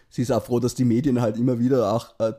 [0.09, 2.33] sie ist auch froh, dass die Medien halt immer wieder auch äh,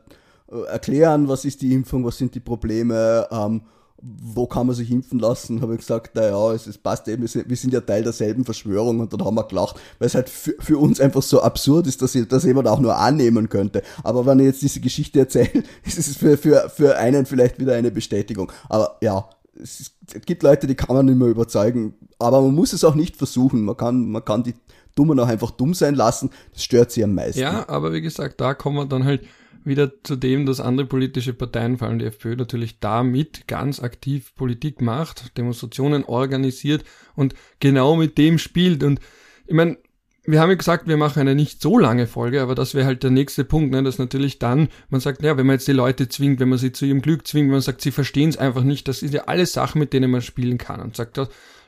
[0.66, 3.62] erklären, was ist die Impfung, was sind die Probleme, ähm,
[4.06, 7.56] wo kann man sich impfen lassen, habe ich gesagt, naja, es, es passt eben, wir
[7.56, 10.78] sind ja Teil derselben Verschwörung und dann haben wir gelacht, weil es halt für, für
[10.78, 13.82] uns einfach so absurd ist, dass das jemand auch nur annehmen könnte.
[14.02, 17.74] Aber wenn ich jetzt diese Geschichte erzähle, ist es für, für, für einen vielleicht wieder
[17.74, 18.52] eine Bestätigung.
[18.68, 19.28] Aber ja,
[19.60, 19.92] es,
[20.26, 23.64] gibt Leute, die kann man nicht mehr überzeugen, aber man muss es auch nicht versuchen.
[23.64, 24.54] Man kann, man kann die
[24.94, 27.40] Dummen auch einfach dumm sein lassen, das stört sie am meisten.
[27.40, 29.22] Ja, aber wie gesagt, da kommen wir dann halt
[29.64, 34.34] wieder zu dem, dass andere politische Parteien, vor allem die FPÖ, natürlich damit ganz aktiv
[34.34, 36.84] Politik macht, Demonstrationen organisiert
[37.14, 38.82] und genau mit dem spielt.
[38.82, 39.00] Und
[39.46, 39.78] ich meine,
[40.26, 43.02] wir haben ja gesagt, wir machen eine nicht so lange Folge, aber das wäre halt
[43.02, 46.08] der nächste Punkt, ne, dass natürlich dann, man sagt, ja, wenn man jetzt die Leute
[46.08, 48.62] zwingt, wenn man sie zu ihrem Glück zwingt, wenn man sagt, sie verstehen es einfach
[48.62, 51.18] nicht, das sind ja alles Sachen, mit denen man spielen kann und sagt,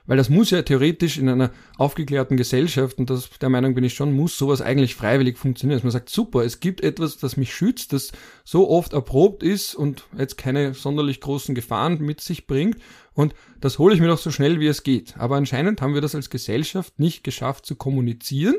[0.07, 3.95] weil das muss ja theoretisch in einer aufgeklärten Gesellschaft, und das, der Meinung bin ich
[3.95, 5.79] schon, muss sowas eigentlich freiwillig funktionieren.
[5.79, 8.13] Dass man sagt, super, es gibt etwas, das mich schützt, das
[8.45, 12.77] so oft erprobt ist und jetzt keine sonderlich großen Gefahren mit sich bringt.
[13.15, 15.17] Und das hole ich mir doch so schnell wie es geht.
[15.19, 18.57] Aber anscheinend haben wir das als Gesellschaft nicht geschafft zu kommunizieren.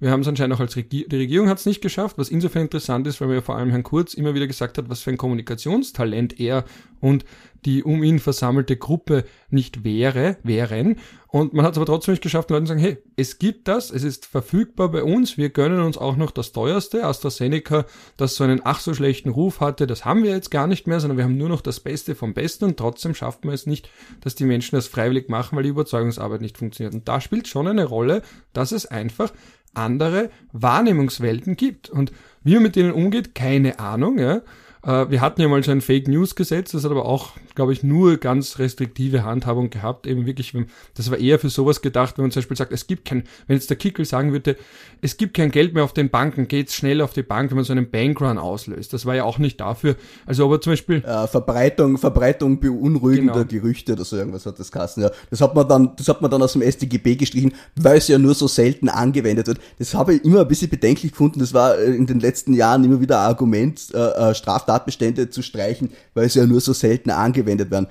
[0.00, 2.62] Wir haben es anscheinend auch als Regier die Regierung hat es nicht geschafft, was insofern
[2.62, 5.18] interessant ist, weil mir vor allem Herrn Kurz immer wieder gesagt hat, was für ein
[5.18, 6.64] Kommunikationstalent er
[7.00, 7.24] und
[7.66, 10.96] die um ihn versammelte Gruppe nicht wäre, wären.
[11.28, 13.90] Und man hat es aber trotzdem nicht geschafft, Leuten zu sagen, hey, es gibt das,
[13.90, 17.04] es ist verfügbar bei uns, wir gönnen uns auch noch das teuerste.
[17.04, 17.84] AstraZeneca,
[18.16, 20.98] das so einen ach so schlechten Ruf hatte, das haben wir jetzt gar nicht mehr,
[20.98, 23.90] sondern wir haben nur noch das Beste vom Besten und trotzdem schafft man es nicht,
[24.22, 26.94] dass die Menschen das freiwillig machen, weil die Überzeugungsarbeit nicht funktioniert.
[26.94, 28.22] Und da spielt schon eine Rolle,
[28.52, 29.30] dass es einfach
[29.74, 31.88] andere Wahrnehmungswelten gibt.
[31.88, 32.12] Und
[32.42, 34.18] wie man mit denen umgeht, keine Ahnung.
[34.18, 34.42] Ja.
[34.82, 37.72] Äh, wir hatten ja mal so ein Fake News Gesetz, das hat aber auch, glaube
[37.72, 40.06] ich, nur ganz restriktive Handhabung gehabt.
[40.06, 40.54] Eben wirklich,
[40.94, 43.56] das war eher für sowas gedacht, wenn man zum Beispiel sagt, es gibt kein, wenn
[43.56, 44.56] jetzt der Kickel sagen würde,
[45.02, 47.64] es gibt kein Geld mehr auf den Banken, geht's schnell auf die Bank, wenn man
[47.64, 48.92] so einen Bankrun auslöst.
[48.92, 49.96] Das war ja auch nicht dafür.
[50.24, 51.02] Also aber zum Beispiel.
[51.04, 53.62] Äh, Verbreitung, Verbreitung beunruhigender genau.
[53.62, 55.02] Gerüchte oder so irgendwas hat das Kassen.
[55.02, 55.10] Ja.
[55.28, 58.18] Das hat man dann, das hat man dann aus dem StGB gestrichen, weil es ja
[58.18, 59.58] nur so selten angewendet wird.
[59.78, 61.40] Das habe ich immer ein bisschen bedenklich gefunden.
[61.40, 65.30] Das war äh, in den letzten Jahren immer wieder ein Argument, äh, äh Straftat Tatbestände
[65.30, 67.88] zu streichen, weil sie ja nur so selten angewendet werden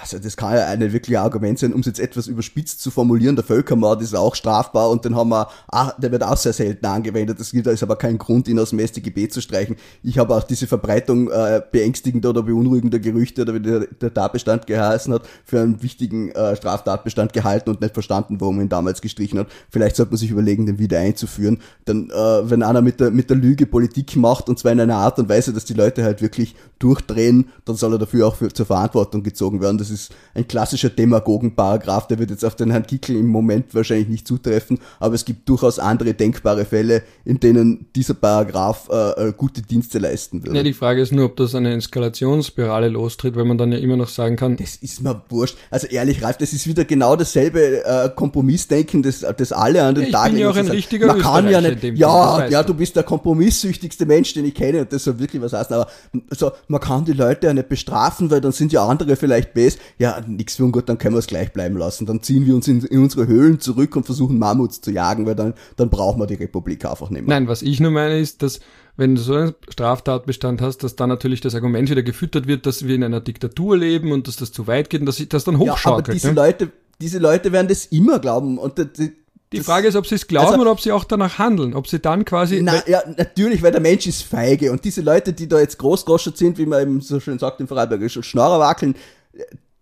[0.00, 3.36] also das kann ja ein wirklich Argument sein, um es jetzt etwas überspitzt zu formulieren,
[3.36, 6.86] der Völkermord ist auch strafbar und den haben wir, ah, der wird auch sehr selten
[6.86, 9.76] angewendet, das ist aber kein Grund, ihn aus dem StGB zu streichen.
[10.02, 14.66] Ich habe auch diese Verbreitung äh, beängstigender oder beunruhigender Gerüchte, oder wie der, der Tatbestand
[14.66, 19.00] geheißen hat, für einen wichtigen äh, Straftatbestand gehalten und nicht verstanden, warum man ihn damals
[19.00, 19.48] gestrichen hat.
[19.70, 21.58] Vielleicht sollte man sich überlegen, den wieder einzuführen.
[21.86, 24.96] Denn äh, wenn einer mit der, mit der Lüge Politik macht, und zwar in einer
[24.96, 28.48] Art und Weise, dass die Leute halt wirklich durchdrehen, dann soll er dafür auch für,
[28.48, 32.86] zur Verantwortung gezogen werden das ist ein klassischer Demagogenparagraph, der wird jetzt auf den Herrn
[32.86, 37.86] Kickel im Moment wahrscheinlich nicht zutreffen, aber es gibt durchaus andere denkbare Fälle, in denen
[37.94, 40.56] dieser Paragraph äh, äh, gute Dienste leisten würde.
[40.56, 43.96] Ja, die Frage ist nur, ob das eine Eskalationsspirale lostritt, weil man dann ja immer
[43.96, 44.56] noch sagen kann.
[44.56, 45.56] Das ist mir wurscht.
[45.70, 50.06] Also ehrlich, Ralf, das ist wieder genau dasselbe äh, Kompromissdenken, das, das alle an den
[50.06, 50.38] ja, Tag legen.
[50.38, 53.02] Ich bin ja auch ein richtiger man kann ja nicht, ja, ja, du bist der
[53.02, 55.88] kompromisssüchtigste Mensch, den ich kenne und das soll wirklich was heißen, aber
[56.30, 59.67] also, man kann die Leute ja nicht bestrafen, weil dann sind ja andere vielleicht besser
[59.68, 62.06] ist, ja, nix für ungut, dann können wir es gleich bleiben lassen.
[62.06, 65.34] Dann ziehen wir uns in, in, unsere Höhlen zurück und versuchen Mammuts zu jagen, weil
[65.34, 67.38] dann, dann brauchen wir die Republik einfach nicht mehr.
[67.38, 68.60] Nein, was ich nur meine ist, dass
[68.96, 72.84] wenn du so einen Straftatbestand hast, dass dann natürlich das Argument wieder gefüttert wird, dass
[72.86, 75.44] wir in einer Diktatur leben und dass das zu weit geht und dass sich das
[75.44, 76.08] dann hochschaukelt.
[76.08, 76.34] Ja, aber diese ne?
[76.34, 79.12] Leute, diese Leute werden das immer glauben und die,
[79.52, 81.86] die Frage ist, ob sie es glauben also, oder ob sie auch danach handeln, ob
[81.86, 82.60] sie dann quasi.
[82.60, 86.36] Na, ja, natürlich, weil der Mensch ist feige und diese Leute, die da jetzt großgroschert
[86.36, 88.94] sind, wie man eben so schön sagt im Vorarlberg, Schnorrer wackeln,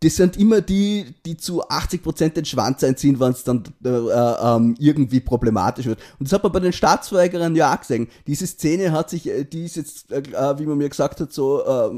[0.00, 4.74] das sind immer die, die zu 80% den Schwanz einziehen, wenn es dann äh, ähm,
[4.78, 5.98] irgendwie problematisch wird.
[6.18, 8.08] Und das hat man bei den Staatsverweigerern ja auch gesehen.
[8.26, 11.32] Diese Szene hat sich, äh, die ist jetzt, äh, äh, wie man mir gesagt hat,
[11.32, 11.90] so äh,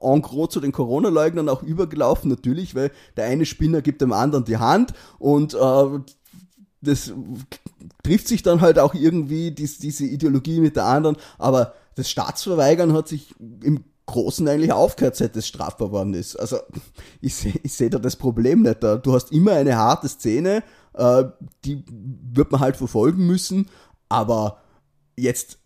[0.00, 4.44] en gros zu den Corona-Leugnern auch übergelaufen, natürlich, weil der eine Spinner gibt dem anderen
[4.44, 6.00] die Hand und äh,
[6.82, 7.12] das
[8.04, 12.92] trifft sich dann halt auch irgendwie, dies, diese Ideologie mit der anderen, aber das Staatsverweigern
[12.92, 16.34] hat sich im Großen eigentlich aufgehört, seit es strafbar worden ist.
[16.36, 16.58] Also
[17.20, 18.82] ich sehe seh da das Problem nicht.
[18.82, 18.96] Da.
[18.96, 21.24] Du hast immer eine harte Szene, äh,
[21.64, 23.68] die wird man halt verfolgen müssen,
[24.08, 24.58] aber
[25.16, 25.58] jetzt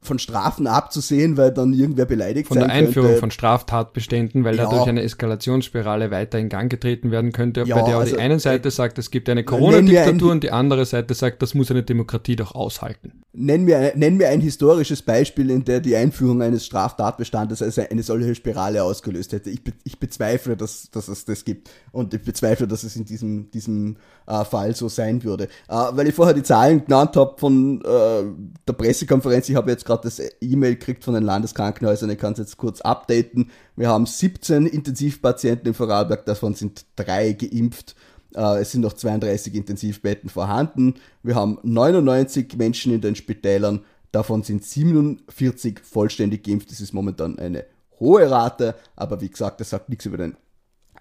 [0.00, 4.64] von Strafen abzusehen, weil dann irgendwer beleidigt Von der Einführung von Straftatbeständen, weil ja.
[4.64, 8.38] dadurch eine Eskalationsspirale weiter in Gang getreten werden könnte, ja, bei der also, die eine
[8.38, 11.82] Seite äh, sagt, es gibt eine Corona-Diktatur und die andere Seite sagt, das muss eine
[11.82, 13.24] Demokratie doch aushalten.
[13.32, 18.02] Nenn mir, nenn mir ein historisches Beispiel, in der die Einführung eines Straftatbestandes also eine
[18.02, 19.50] solche Spirale ausgelöst hätte.
[19.50, 23.04] Ich, be, ich bezweifle, dass, dass es das gibt und ich bezweifle, dass es in
[23.04, 23.96] diesem, diesem
[24.26, 25.44] äh, Fall so sein würde.
[25.68, 28.22] Äh, weil ich vorher die Zahlen genannt habe von äh,
[28.66, 32.38] der Pressekonferenz, ich habe jetzt gerade das E-Mail gekriegt von den Landeskrankenhäusern, ich kann es
[32.38, 33.50] jetzt kurz updaten.
[33.76, 37.96] Wir haben 17 Intensivpatienten im Vorarlberg, davon sind drei geimpft.
[38.34, 40.94] Äh, es sind noch 32 Intensivbetten vorhanden.
[41.22, 46.70] Wir haben 99 Menschen in den Spitälern, davon sind 47 vollständig geimpft.
[46.70, 47.64] Das ist momentan eine
[48.00, 50.36] hohe Rate, aber wie gesagt, das sagt nichts über den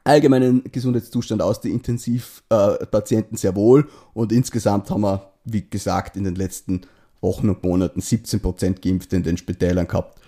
[0.04, 3.90] allgemeinen Gesundheitszustand aus, die Intensivpatienten äh, sehr wohl.
[4.14, 6.82] Und insgesamt haben wir, wie gesagt, in den letzten
[7.22, 10.20] Wochen und Monaten 17% Geimpfte in den Spitälern gehabt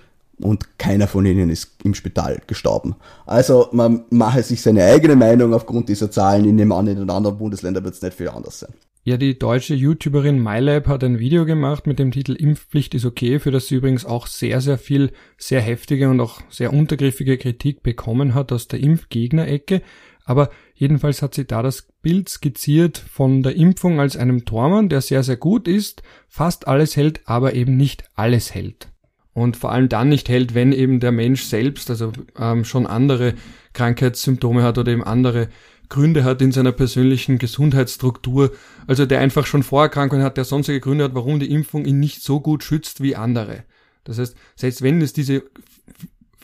[0.41, 2.95] und keiner von ihnen ist im Spital gestorben.
[3.25, 6.45] Also man mache sich seine eigene Meinung aufgrund dieser Zahlen.
[6.45, 8.73] Ich nehme an, in den anderen Bundesländern wird es nicht viel anders sein.
[9.05, 13.39] Ja, die deutsche YouTuberin MyLab hat ein Video gemacht mit dem Titel Impfpflicht ist okay,
[13.39, 17.81] für das sie übrigens auch sehr, sehr viel, sehr heftige und auch sehr untergriffige Kritik
[17.81, 19.81] bekommen hat aus der Impfgegnerecke.
[20.29, 25.01] Aber jedenfalls hat sie da das Bild skizziert von der Impfung als einem Tormann, der
[25.01, 28.89] sehr, sehr gut ist, fast alles hält, aber eben nicht alles hält.
[29.33, 33.33] Und vor allem dann nicht hält, wenn eben der Mensch selbst, also ähm, schon andere
[33.73, 35.49] Krankheitssymptome hat oder eben andere
[35.89, 38.51] Gründe hat in seiner persönlichen Gesundheitsstruktur,
[38.85, 42.21] also der einfach schon Vorerkrankungen hat, der sonstige Gründe hat, warum die Impfung ihn nicht
[42.21, 43.63] so gut schützt wie andere.
[44.03, 45.43] Das heißt, selbst wenn es diese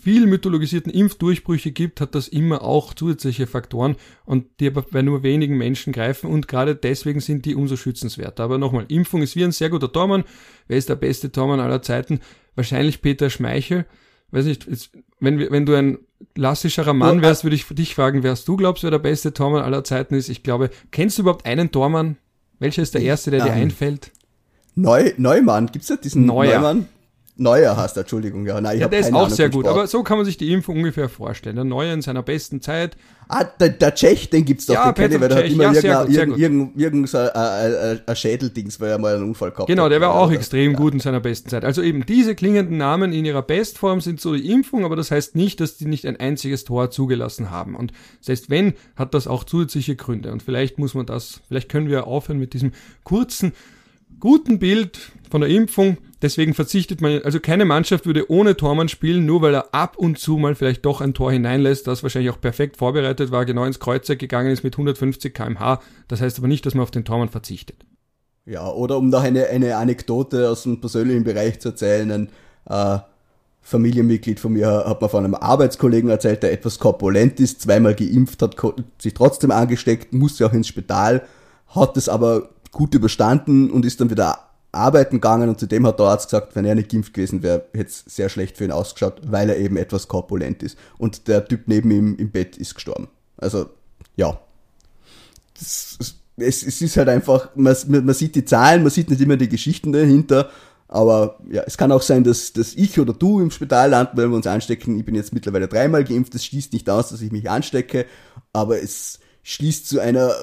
[0.05, 5.23] viel mythologisierten Impfdurchbrüche gibt, hat das immer auch zusätzliche Faktoren und die aber bei nur
[5.23, 8.43] wenigen Menschen greifen und gerade deswegen sind die umso schützenswerter.
[8.43, 10.23] Aber nochmal, Impfung ist wie ein sehr guter Tormann.
[10.67, 12.19] Wer ist der beste Tormann aller Zeiten?
[12.53, 13.87] Wahrscheinlich Peter Schmeichel.
[14.29, 14.67] Weiß nicht,
[15.19, 15.97] wenn, wenn du ein
[16.35, 19.83] klassischerer Mann wärst, würde ich dich fragen, wärst du glaubst, wer der beste Tormann aller
[19.83, 20.29] Zeiten ist?
[20.29, 22.17] Ich glaube, kennst du überhaupt einen Tormann?
[22.59, 24.11] Welcher ist der erste, der dir ähm, einfällt?
[24.75, 26.59] Neu, Neumann, gibt's da diesen Neuer.
[26.59, 26.89] Neumann?
[27.37, 28.45] Neuer hast Entschuldigung.
[28.45, 30.37] Ja, nein, ich ja, der ist auch Ahnung sehr gut, aber so kann man sich
[30.37, 31.57] die Impfung ungefähr vorstellen.
[31.57, 32.95] Der Neuer in seiner besten Zeit.
[33.27, 35.73] Ah, der, der Tschech, den gibt's doch, ja, den kenne ich, weil der hat immer
[35.73, 40.13] ja, irgendein, irgendein, so ein Schädeldings, weil er mal einen Unfall gehabt Genau, der war
[40.13, 40.35] auch oder?
[40.35, 40.77] extrem ja.
[40.77, 41.65] gut in seiner besten Zeit.
[41.65, 45.35] Also eben diese klingenden Namen in ihrer Bestform sind so die Impfung, aber das heißt
[45.35, 47.75] nicht, dass die nicht ein einziges Tor zugelassen haben.
[47.75, 50.31] Und selbst wenn, hat das auch zusätzliche Gründe.
[50.31, 52.71] Und vielleicht muss man das, vielleicht können wir aufhören mit diesem
[53.03, 53.53] kurzen,
[54.19, 55.97] guten Bild von der Impfung.
[56.25, 60.17] Deswegen verzichtet man, also keine Mannschaft würde ohne Tormann spielen, nur weil er ab und
[60.17, 63.79] zu mal vielleicht doch ein Tor hineinlässt, das wahrscheinlich auch perfekt vorbereitet war, genau ins
[63.79, 65.79] Kreuzeck gegangen ist mit 150 kmh.
[66.07, 67.85] Das heißt aber nicht, dass man auf den Tormann verzichtet.
[68.47, 72.29] Ja, oder um noch eine, eine Anekdote aus dem persönlichen Bereich zu erzählen, ein
[72.71, 72.97] äh,
[73.61, 78.41] Familienmitglied von mir hat mir von einem Arbeitskollegen erzählt, der etwas korpulent ist, zweimal geimpft
[78.41, 78.55] hat,
[78.97, 81.21] sich trotzdem angesteckt, musste auch ins Spital,
[81.67, 84.44] hat es aber gut überstanden und ist dann wieder
[84.75, 87.89] arbeiten gegangen und zudem hat der Arzt gesagt, wenn er nicht geimpft gewesen wäre, hätte
[87.89, 90.77] es sehr schlecht für ihn ausgeschaut, weil er eben etwas korpulent ist.
[90.97, 93.07] Und der Typ neben ihm im Bett ist gestorben.
[93.37, 93.69] Also,
[94.15, 94.39] ja.
[95.57, 95.97] Das,
[96.37, 99.49] es, es ist halt einfach, man, man sieht die Zahlen, man sieht nicht immer die
[99.49, 100.49] Geschichten dahinter,
[100.87, 104.29] aber ja, es kann auch sein, dass, dass ich oder du im Spital landen, weil
[104.29, 104.99] wir uns anstecken.
[104.99, 108.05] Ich bin jetzt mittlerweile dreimal geimpft, das schließt nicht aus, dass ich mich anstecke,
[108.53, 110.33] aber es, schließt zu einer äh,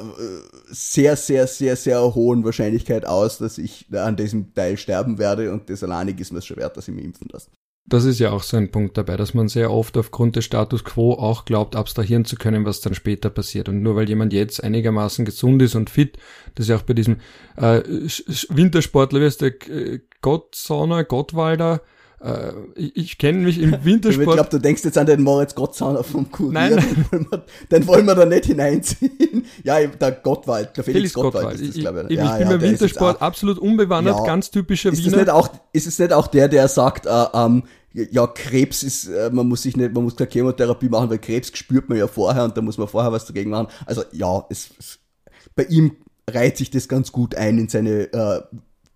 [0.70, 5.68] sehr, sehr, sehr, sehr hohen Wahrscheinlichkeit aus, dass ich an diesem Teil sterben werde und
[5.68, 7.50] das alleinig ist mir schon wert, dass ich mich impfen lasse.
[7.84, 10.84] Das ist ja auch so ein Punkt dabei, dass man sehr oft aufgrund des Status
[10.84, 13.68] quo auch glaubt, abstrahieren zu können, was dann später passiert.
[13.68, 16.16] Und nur weil jemand jetzt einigermaßen gesund ist und fit,
[16.54, 17.16] das ist ja auch bei diesem
[17.56, 17.82] äh,
[18.50, 21.82] Wintersportler, wie heißt der äh, Gottsauner, Gottwalder,
[22.22, 24.28] äh, ich, ich kenne mich im Wintersport.
[24.28, 26.52] Ich glaube, du denkst jetzt an den Moritz Gottsauner vom Kurier.
[26.52, 26.86] Nein, nein.
[27.10, 29.46] Den, wollen wir, den wollen wir da nicht hineinziehen.
[29.64, 32.10] Ja, der Gottwald, der Felix, Felix Gottwald, Gottwald ist das, glaube ich.
[32.10, 35.18] Ich, ja, ich bin ja, beim Wintersport absolut unbewandert, ja, ganz typischer ist Wiener.
[35.18, 39.30] Nicht auch, ist es nicht auch der, der sagt, äh, ähm, ja, Krebs ist, äh,
[39.32, 42.44] man muss sich nicht, man muss keine Chemotherapie machen, weil Krebs spürt man ja vorher
[42.44, 43.68] und da muss man vorher was dagegen machen.
[43.84, 44.98] Also ja, es, es
[45.54, 45.96] bei ihm
[46.28, 48.42] reiht sich das ganz gut ein in seine äh,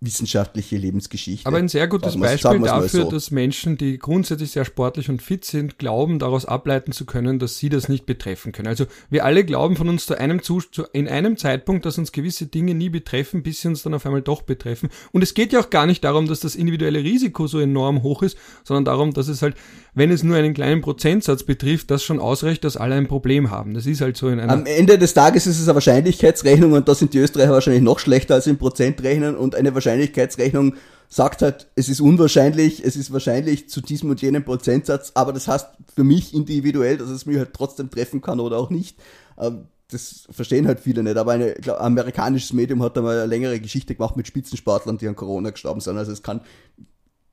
[0.06, 1.46] wissenschaftliche Lebensgeschichte.
[1.46, 3.10] Aber ein sehr gutes Beispiel dafür, so.
[3.10, 7.58] dass Menschen, die grundsätzlich sehr sportlich und fit sind, glauben, daraus ableiten zu können, dass
[7.58, 8.68] sie das nicht betreffen können.
[8.68, 12.46] Also wir alle glauben von uns zu einem zu, in einem Zeitpunkt, dass uns gewisse
[12.46, 14.88] Dinge nie betreffen, bis sie uns dann auf einmal doch betreffen.
[15.12, 18.22] Und es geht ja auch gar nicht darum, dass das individuelle Risiko so enorm hoch
[18.22, 19.56] ist, sondern darum, dass es halt,
[19.96, 23.72] wenn es nur einen kleinen Prozentsatz betrifft, das schon ausreicht, dass alle ein Problem haben.
[23.72, 24.52] Das ist halt so in einer...
[24.52, 27.98] Am Ende des Tages ist es eine Wahrscheinlichkeitsrechnung und da sind die Österreicher wahrscheinlich noch
[27.98, 30.74] schlechter als in Prozent rechnen und eine Wahrscheinlichkeitsrechnung
[31.08, 35.48] sagt halt, es ist unwahrscheinlich, es ist wahrscheinlich zu diesem und jenem Prozentsatz, aber das
[35.48, 38.98] heißt für mich individuell, dass es mich halt trotzdem treffen kann oder auch nicht.
[39.40, 43.60] Ähm, das verstehen halt viele nicht, aber ein amerikanisches Medium hat da mal eine längere
[43.60, 45.96] Geschichte gemacht mit Spitzensportlern, die an Corona gestorben sind.
[45.96, 46.42] Also es kann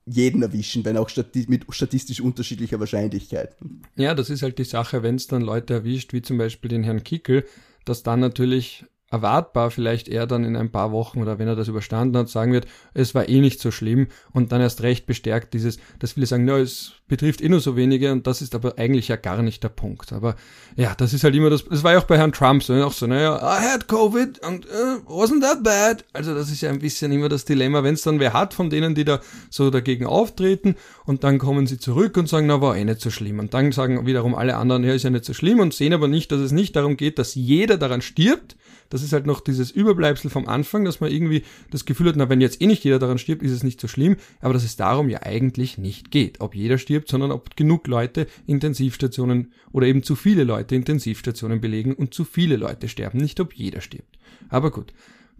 [0.06, 3.56] jeden erwischen, wenn auch stati mit statistisch unterschiedlicher Wahrscheinlichkeit.
[3.96, 6.82] Ja, das ist halt die Sache, wenn es dann Leute erwischt, wie zum Beispiel den
[6.82, 7.44] Herrn Kickel,
[7.84, 8.84] dass dann natürlich
[9.14, 12.52] erwartbar vielleicht er dann in ein paar Wochen oder wenn er das überstanden hat, sagen
[12.52, 16.26] wird, es war eh nicht so schlimm und dann erst recht bestärkt dieses, dass viele
[16.26, 19.42] sagen, na, es betrifft eh nur so wenige und das ist aber eigentlich ja gar
[19.42, 20.12] nicht der Punkt.
[20.12, 20.34] Aber
[20.76, 22.92] ja, das ist halt immer das, das war ja auch bei Herrn Trump so, auch
[22.92, 26.04] so, naja, I had Covid and uh, wasn't that bad.
[26.12, 28.68] Also das ist ja ein bisschen immer das Dilemma, wenn es dann wer hat von
[28.68, 32.76] denen, die da so dagegen auftreten und dann kommen sie zurück und sagen, na, war
[32.76, 33.38] eh nicht so schlimm.
[33.38, 36.08] Und dann sagen wiederum alle anderen, ja, ist ja nicht so schlimm und sehen aber
[36.08, 38.56] nicht, dass es nicht darum geht, dass jeder daran stirbt,
[38.94, 41.42] das ist halt noch dieses Überbleibsel vom Anfang, dass man irgendwie
[41.72, 43.88] das Gefühl hat, na, wenn jetzt eh nicht jeder daran stirbt, ist es nicht so
[43.88, 47.88] schlimm, aber dass es darum ja eigentlich nicht geht, ob jeder stirbt, sondern ob genug
[47.88, 53.40] Leute Intensivstationen oder eben zu viele Leute Intensivstationen belegen und zu viele Leute sterben, nicht
[53.40, 54.16] ob jeder stirbt.
[54.48, 54.92] Aber gut.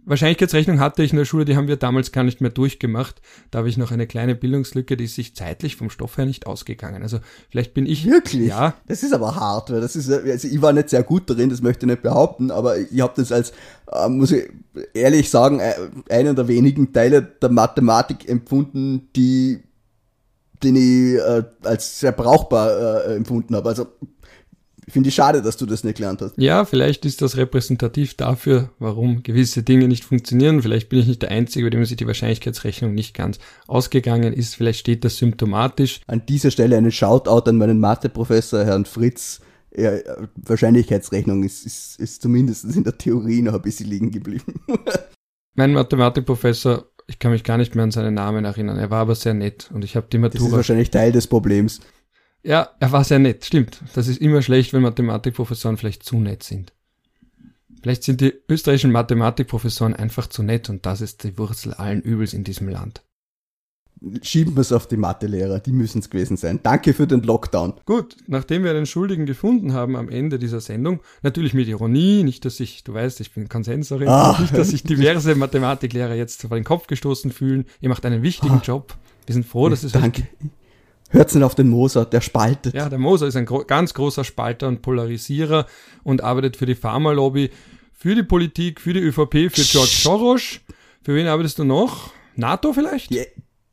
[0.05, 3.21] Wahrscheinlichkeitsrechnung hatte ich in der Schule, die haben wir damals gar nicht mehr durchgemacht.
[3.49, 6.45] Da habe ich noch eine kleine Bildungslücke, die ist sich zeitlich vom Stoff her nicht
[6.45, 7.01] ausgegangen.
[7.01, 8.05] Also vielleicht bin ich.
[8.05, 8.49] Wirklich?
[8.49, 8.75] Ja.
[8.87, 11.61] Das ist aber hart, weil das ist, also ich war nicht sehr gut darin, das
[11.61, 13.51] möchte ich nicht behaupten, aber ich habe das als,
[13.91, 14.47] äh, muss ich
[14.93, 15.73] ehrlich sagen, äh,
[16.09, 19.59] einer der wenigen Teile der Mathematik empfunden, die
[20.63, 23.69] den ich äh, als sehr brauchbar äh, empfunden habe.
[23.69, 23.87] Also
[24.87, 26.37] finde ich schade, dass du das nicht gelernt hast.
[26.37, 30.61] Ja, vielleicht ist das repräsentativ dafür, warum gewisse Dinge nicht funktionieren.
[30.61, 34.55] Vielleicht bin ich nicht der Einzige, bei dem sich die Wahrscheinlichkeitsrechnung nicht ganz ausgegangen ist.
[34.55, 36.01] Vielleicht steht das symptomatisch.
[36.07, 39.41] An dieser Stelle einen Shoutout an meinen Matheprofessor, Herrn Fritz.
[39.75, 39.91] Ja,
[40.35, 44.61] Wahrscheinlichkeitsrechnung ist, ist, ist zumindest in der Theorie noch ein bisschen liegen geblieben.
[45.55, 48.77] mein Mathematikprofessor, ich kann mich gar nicht mehr an seinen Namen erinnern.
[48.77, 50.39] Er war aber sehr nett und ich habe die Matura.
[50.39, 51.81] Das ist wahrscheinlich Teil des Problems.
[52.45, 53.81] Ja, er war sehr nett, stimmt.
[53.95, 56.73] Das ist immer schlecht, wenn Mathematikprofessoren vielleicht zu nett sind.
[57.81, 62.33] Vielleicht sind die österreichischen Mathematikprofessoren einfach zu nett und das ist die Wurzel allen Übels
[62.33, 63.03] in diesem Land.
[64.21, 66.59] Schieben wir es auf die Mathelehrer, die müssen es gewesen sein.
[66.61, 67.73] Danke für den Lockdown.
[67.85, 72.45] Gut, nachdem wir einen Schuldigen gefunden haben am Ende dieser Sendung, natürlich mit Ironie, nicht,
[72.45, 74.37] dass ich, du weißt, ich bin Konsensorin, ah.
[74.39, 77.65] nicht, dass sich diverse Mathematiklehrer jetzt vor den Kopf gestoßen fühlen.
[77.81, 78.63] Ihr macht einen wichtigen ah.
[78.63, 78.95] Job.
[79.25, 80.21] Wir sind froh, dass es Danke.
[80.21, 80.27] Euch
[81.15, 82.73] Hört's nicht auf den Moser, der spaltet.
[82.73, 85.65] Ja, der Moser ist ein gro ganz großer Spalter und Polarisierer
[86.03, 87.51] und arbeitet für die Pharmalobby,
[87.93, 90.59] für die Politik, für die ÖVP, für George Soros.
[91.03, 92.11] Für wen arbeitest du noch?
[92.35, 93.11] NATO vielleicht?
[93.11, 93.25] Die,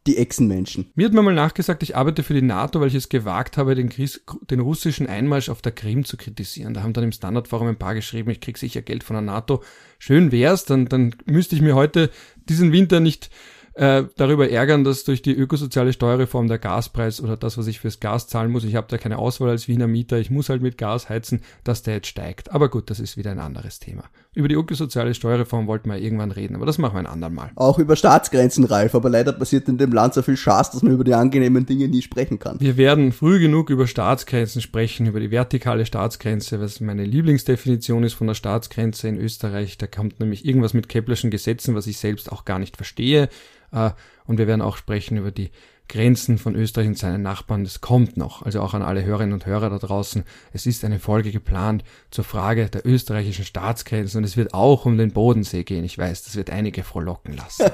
[0.06, 0.92] die Echsenmenschen.
[0.94, 3.74] Mir hat man mal nachgesagt, ich arbeite für die NATO, weil ich es gewagt habe,
[3.74, 6.74] den, Kris den russischen Einmarsch auf der Krim zu kritisieren.
[6.74, 9.64] Da haben dann im Standardforum ein paar geschrieben, ich krieg sicher Geld von der NATO.
[9.98, 12.08] Schön wär's, dann, dann müsste ich mir heute
[12.48, 13.30] diesen Winter nicht
[13.74, 18.00] äh, darüber ärgern, dass durch die ökosoziale Steuerreform der Gaspreis oder das, was ich fürs
[18.00, 20.78] Gas zahlen muss, ich habe da keine Auswahl als Wiener Mieter, ich muss halt mit
[20.78, 22.52] Gas heizen, dass der jetzt steigt.
[22.52, 24.04] Aber gut, das ist wieder ein anderes Thema.
[24.34, 27.50] Über die ökosoziale Steuerreform wollten wir irgendwann reden, aber das machen wir ein andermal.
[27.54, 30.94] Auch über Staatsgrenzen, Ralf, aber leider passiert in dem Land so viel Schaß, dass man
[30.94, 32.58] über die angenehmen Dinge nie sprechen kann.
[32.58, 38.14] Wir werden früh genug über Staatsgrenzen sprechen, über die vertikale Staatsgrenze, was meine Lieblingsdefinition ist
[38.14, 39.76] von der Staatsgrenze in Österreich.
[39.76, 43.28] Da kommt nämlich irgendwas mit Keplerschen Gesetzen, was ich selbst auch gar nicht verstehe.
[43.70, 43.90] Äh,
[44.24, 45.50] und wir werden auch sprechen über die
[45.92, 47.64] Grenzen von Österreich und seinen Nachbarn.
[47.64, 48.40] Das kommt noch.
[48.42, 50.24] Also auch an alle Hörerinnen und Hörer da draußen.
[50.54, 54.96] Es ist eine Folge geplant zur Frage der österreichischen Staatsgrenzen und es wird auch um
[54.96, 55.84] den Bodensee gehen.
[55.84, 57.66] Ich weiß, das wird einige frohlocken lassen.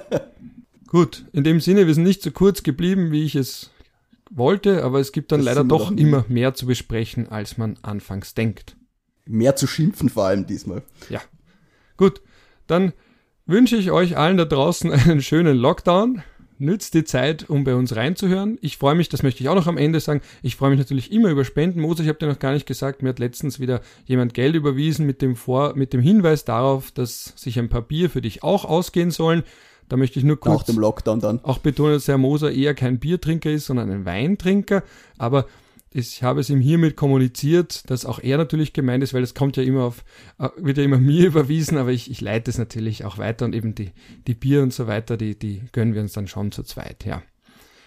[0.88, 3.70] Gut, in dem Sinne, wir sind nicht so kurz geblieben, wie ich es
[4.30, 8.34] wollte, aber es gibt dann das leider doch immer mehr zu besprechen, als man anfangs
[8.34, 8.76] denkt.
[9.26, 10.82] Mehr zu schimpfen vor allem diesmal.
[11.08, 11.20] Ja.
[11.96, 12.20] Gut,
[12.66, 12.94] dann
[13.46, 16.22] wünsche ich euch allen da draußen einen schönen Lockdown.
[16.61, 18.59] Nützt die Zeit, um bei uns reinzuhören.
[18.61, 21.12] Ich freue mich, das möchte ich auch noch am Ende sagen, ich freue mich natürlich
[21.12, 21.80] immer über Spenden.
[21.80, 25.06] Mose, ich habe dir noch gar nicht gesagt, mir hat letztens wieder jemand Geld überwiesen
[25.06, 29.11] mit dem, Vor mit dem Hinweis darauf, dass sich ein Papier für dich auch ausgehen
[29.11, 29.44] sollen.
[29.88, 31.44] Da möchte ich nur kurz Nach dem Lockdown dann.
[31.44, 34.82] auch betonen, dass Herr Moser eher kein Biertrinker ist, sondern ein Weintrinker.
[35.16, 35.46] Aber
[35.93, 39.57] ich habe es ihm hiermit kommuniziert, dass auch er natürlich gemeint ist, weil es kommt
[39.57, 40.05] ja immer auf,
[40.39, 43.55] äh, wird ja immer mir überwiesen, aber ich, ich leite es natürlich auch weiter und
[43.55, 43.91] eben die,
[44.26, 47.22] die Bier und so weiter, die, die gönnen wir uns dann schon zu zweit, ja.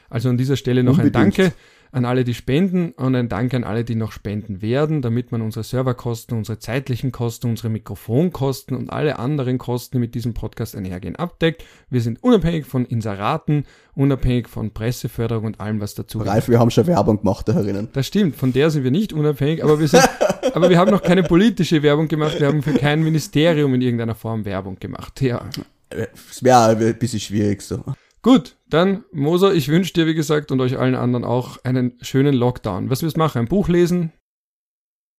[0.10, 1.16] Also an dieser Stelle noch Unbedingt.
[1.16, 1.54] ein Danke
[1.92, 5.42] an alle, die spenden und ein Dank an alle, die noch spenden werden, damit man
[5.42, 10.76] unsere Serverkosten, unsere zeitlichen Kosten, unsere Mikrofonkosten und alle anderen Kosten, die mit diesem Podcast
[10.76, 11.64] einhergehen, abdeckt.
[11.90, 16.72] Wir sind unabhängig von Inseraten, unabhängig von Presseförderung und allem, was dazu Ralf, wir haben
[16.72, 17.90] schon Werbung gemacht da herinnen.
[17.94, 20.08] Das stimmt, von der sind wir nicht unabhängig, aber wir sind,
[20.54, 24.16] aber wir haben noch keine politische Werbung gemacht, wir haben für kein Ministerium in irgendeiner
[24.16, 25.44] Form Werbung gemacht, ja.
[25.90, 27.84] Es wäre ein bisschen schwierig so.
[28.24, 32.36] Gut, dann, Moser, ich wünsche dir, wie gesagt, und euch allen anderen auch einen schönen
[32.36, 32.90] Lockdown.
[32.90, 33.40] Was wirst du machen?
[33.40, 34.12] Ein Buch lesen?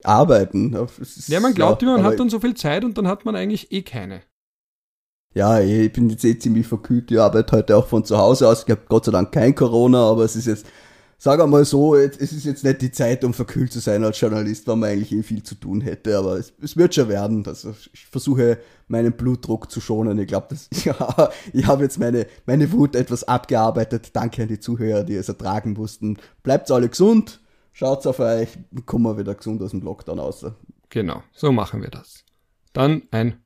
[0.05, 0.77] Arbeiten.
[1.27, 3.37] Ja, man glaubt ja, immer, man hat dann so viel Zeit und dann hat man
[3.37, 4.23] eigentlich eh keine.
[5.35, 7.11] Ja, ich bin jetzt eh ziemlich verkühlt.
[7.11, 8.65] Ich arbeite heute auch von zu Hause aus.
[8.65, 10.67] Ich habe Gott sei Dank kein Corona, aber es ist jetzt
[11.23, 14.67] sag einmal so, es ist jetzt nicht die Zeit, um verkühlt zu sein als Journalist,
[14.67, 17.47] weil man eigentlich eh viel zu tun hätte, aber es, es wird schon werden.
[17.47, 18.59] Also ich versuche
[18.89, 20.19] meinen Blutdruck zu schonen.
[20.19, 24.11] Ich glaube, ja, ich habe jetzt meine, meine Wut etwas abgearbeitet.
[24.15, 26.19] Danke an die Zuhörer, die es ertragen mussten.
[26.43, 27.39] Bleibt alle gesund,
[27.71, 30.45] schaut's auf euch, kommen wir wieder gesund aus dem Lockdown raus.
[30.89, 32.25] Genau, so machen wir das.
[32.73, 33.37] Dann ein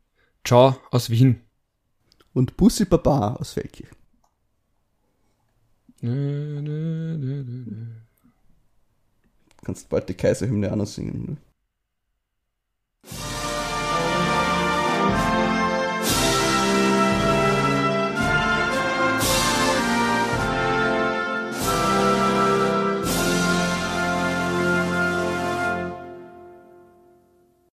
[0.47, 1.43] Ciao aus Wien.
[2.33, 3.96] Und Bussi Baba aus Feldkirch.
[9.65, 11.25] Kannst bald die Kaiserhymne noch singen.
[11.25, 11.37] Ne?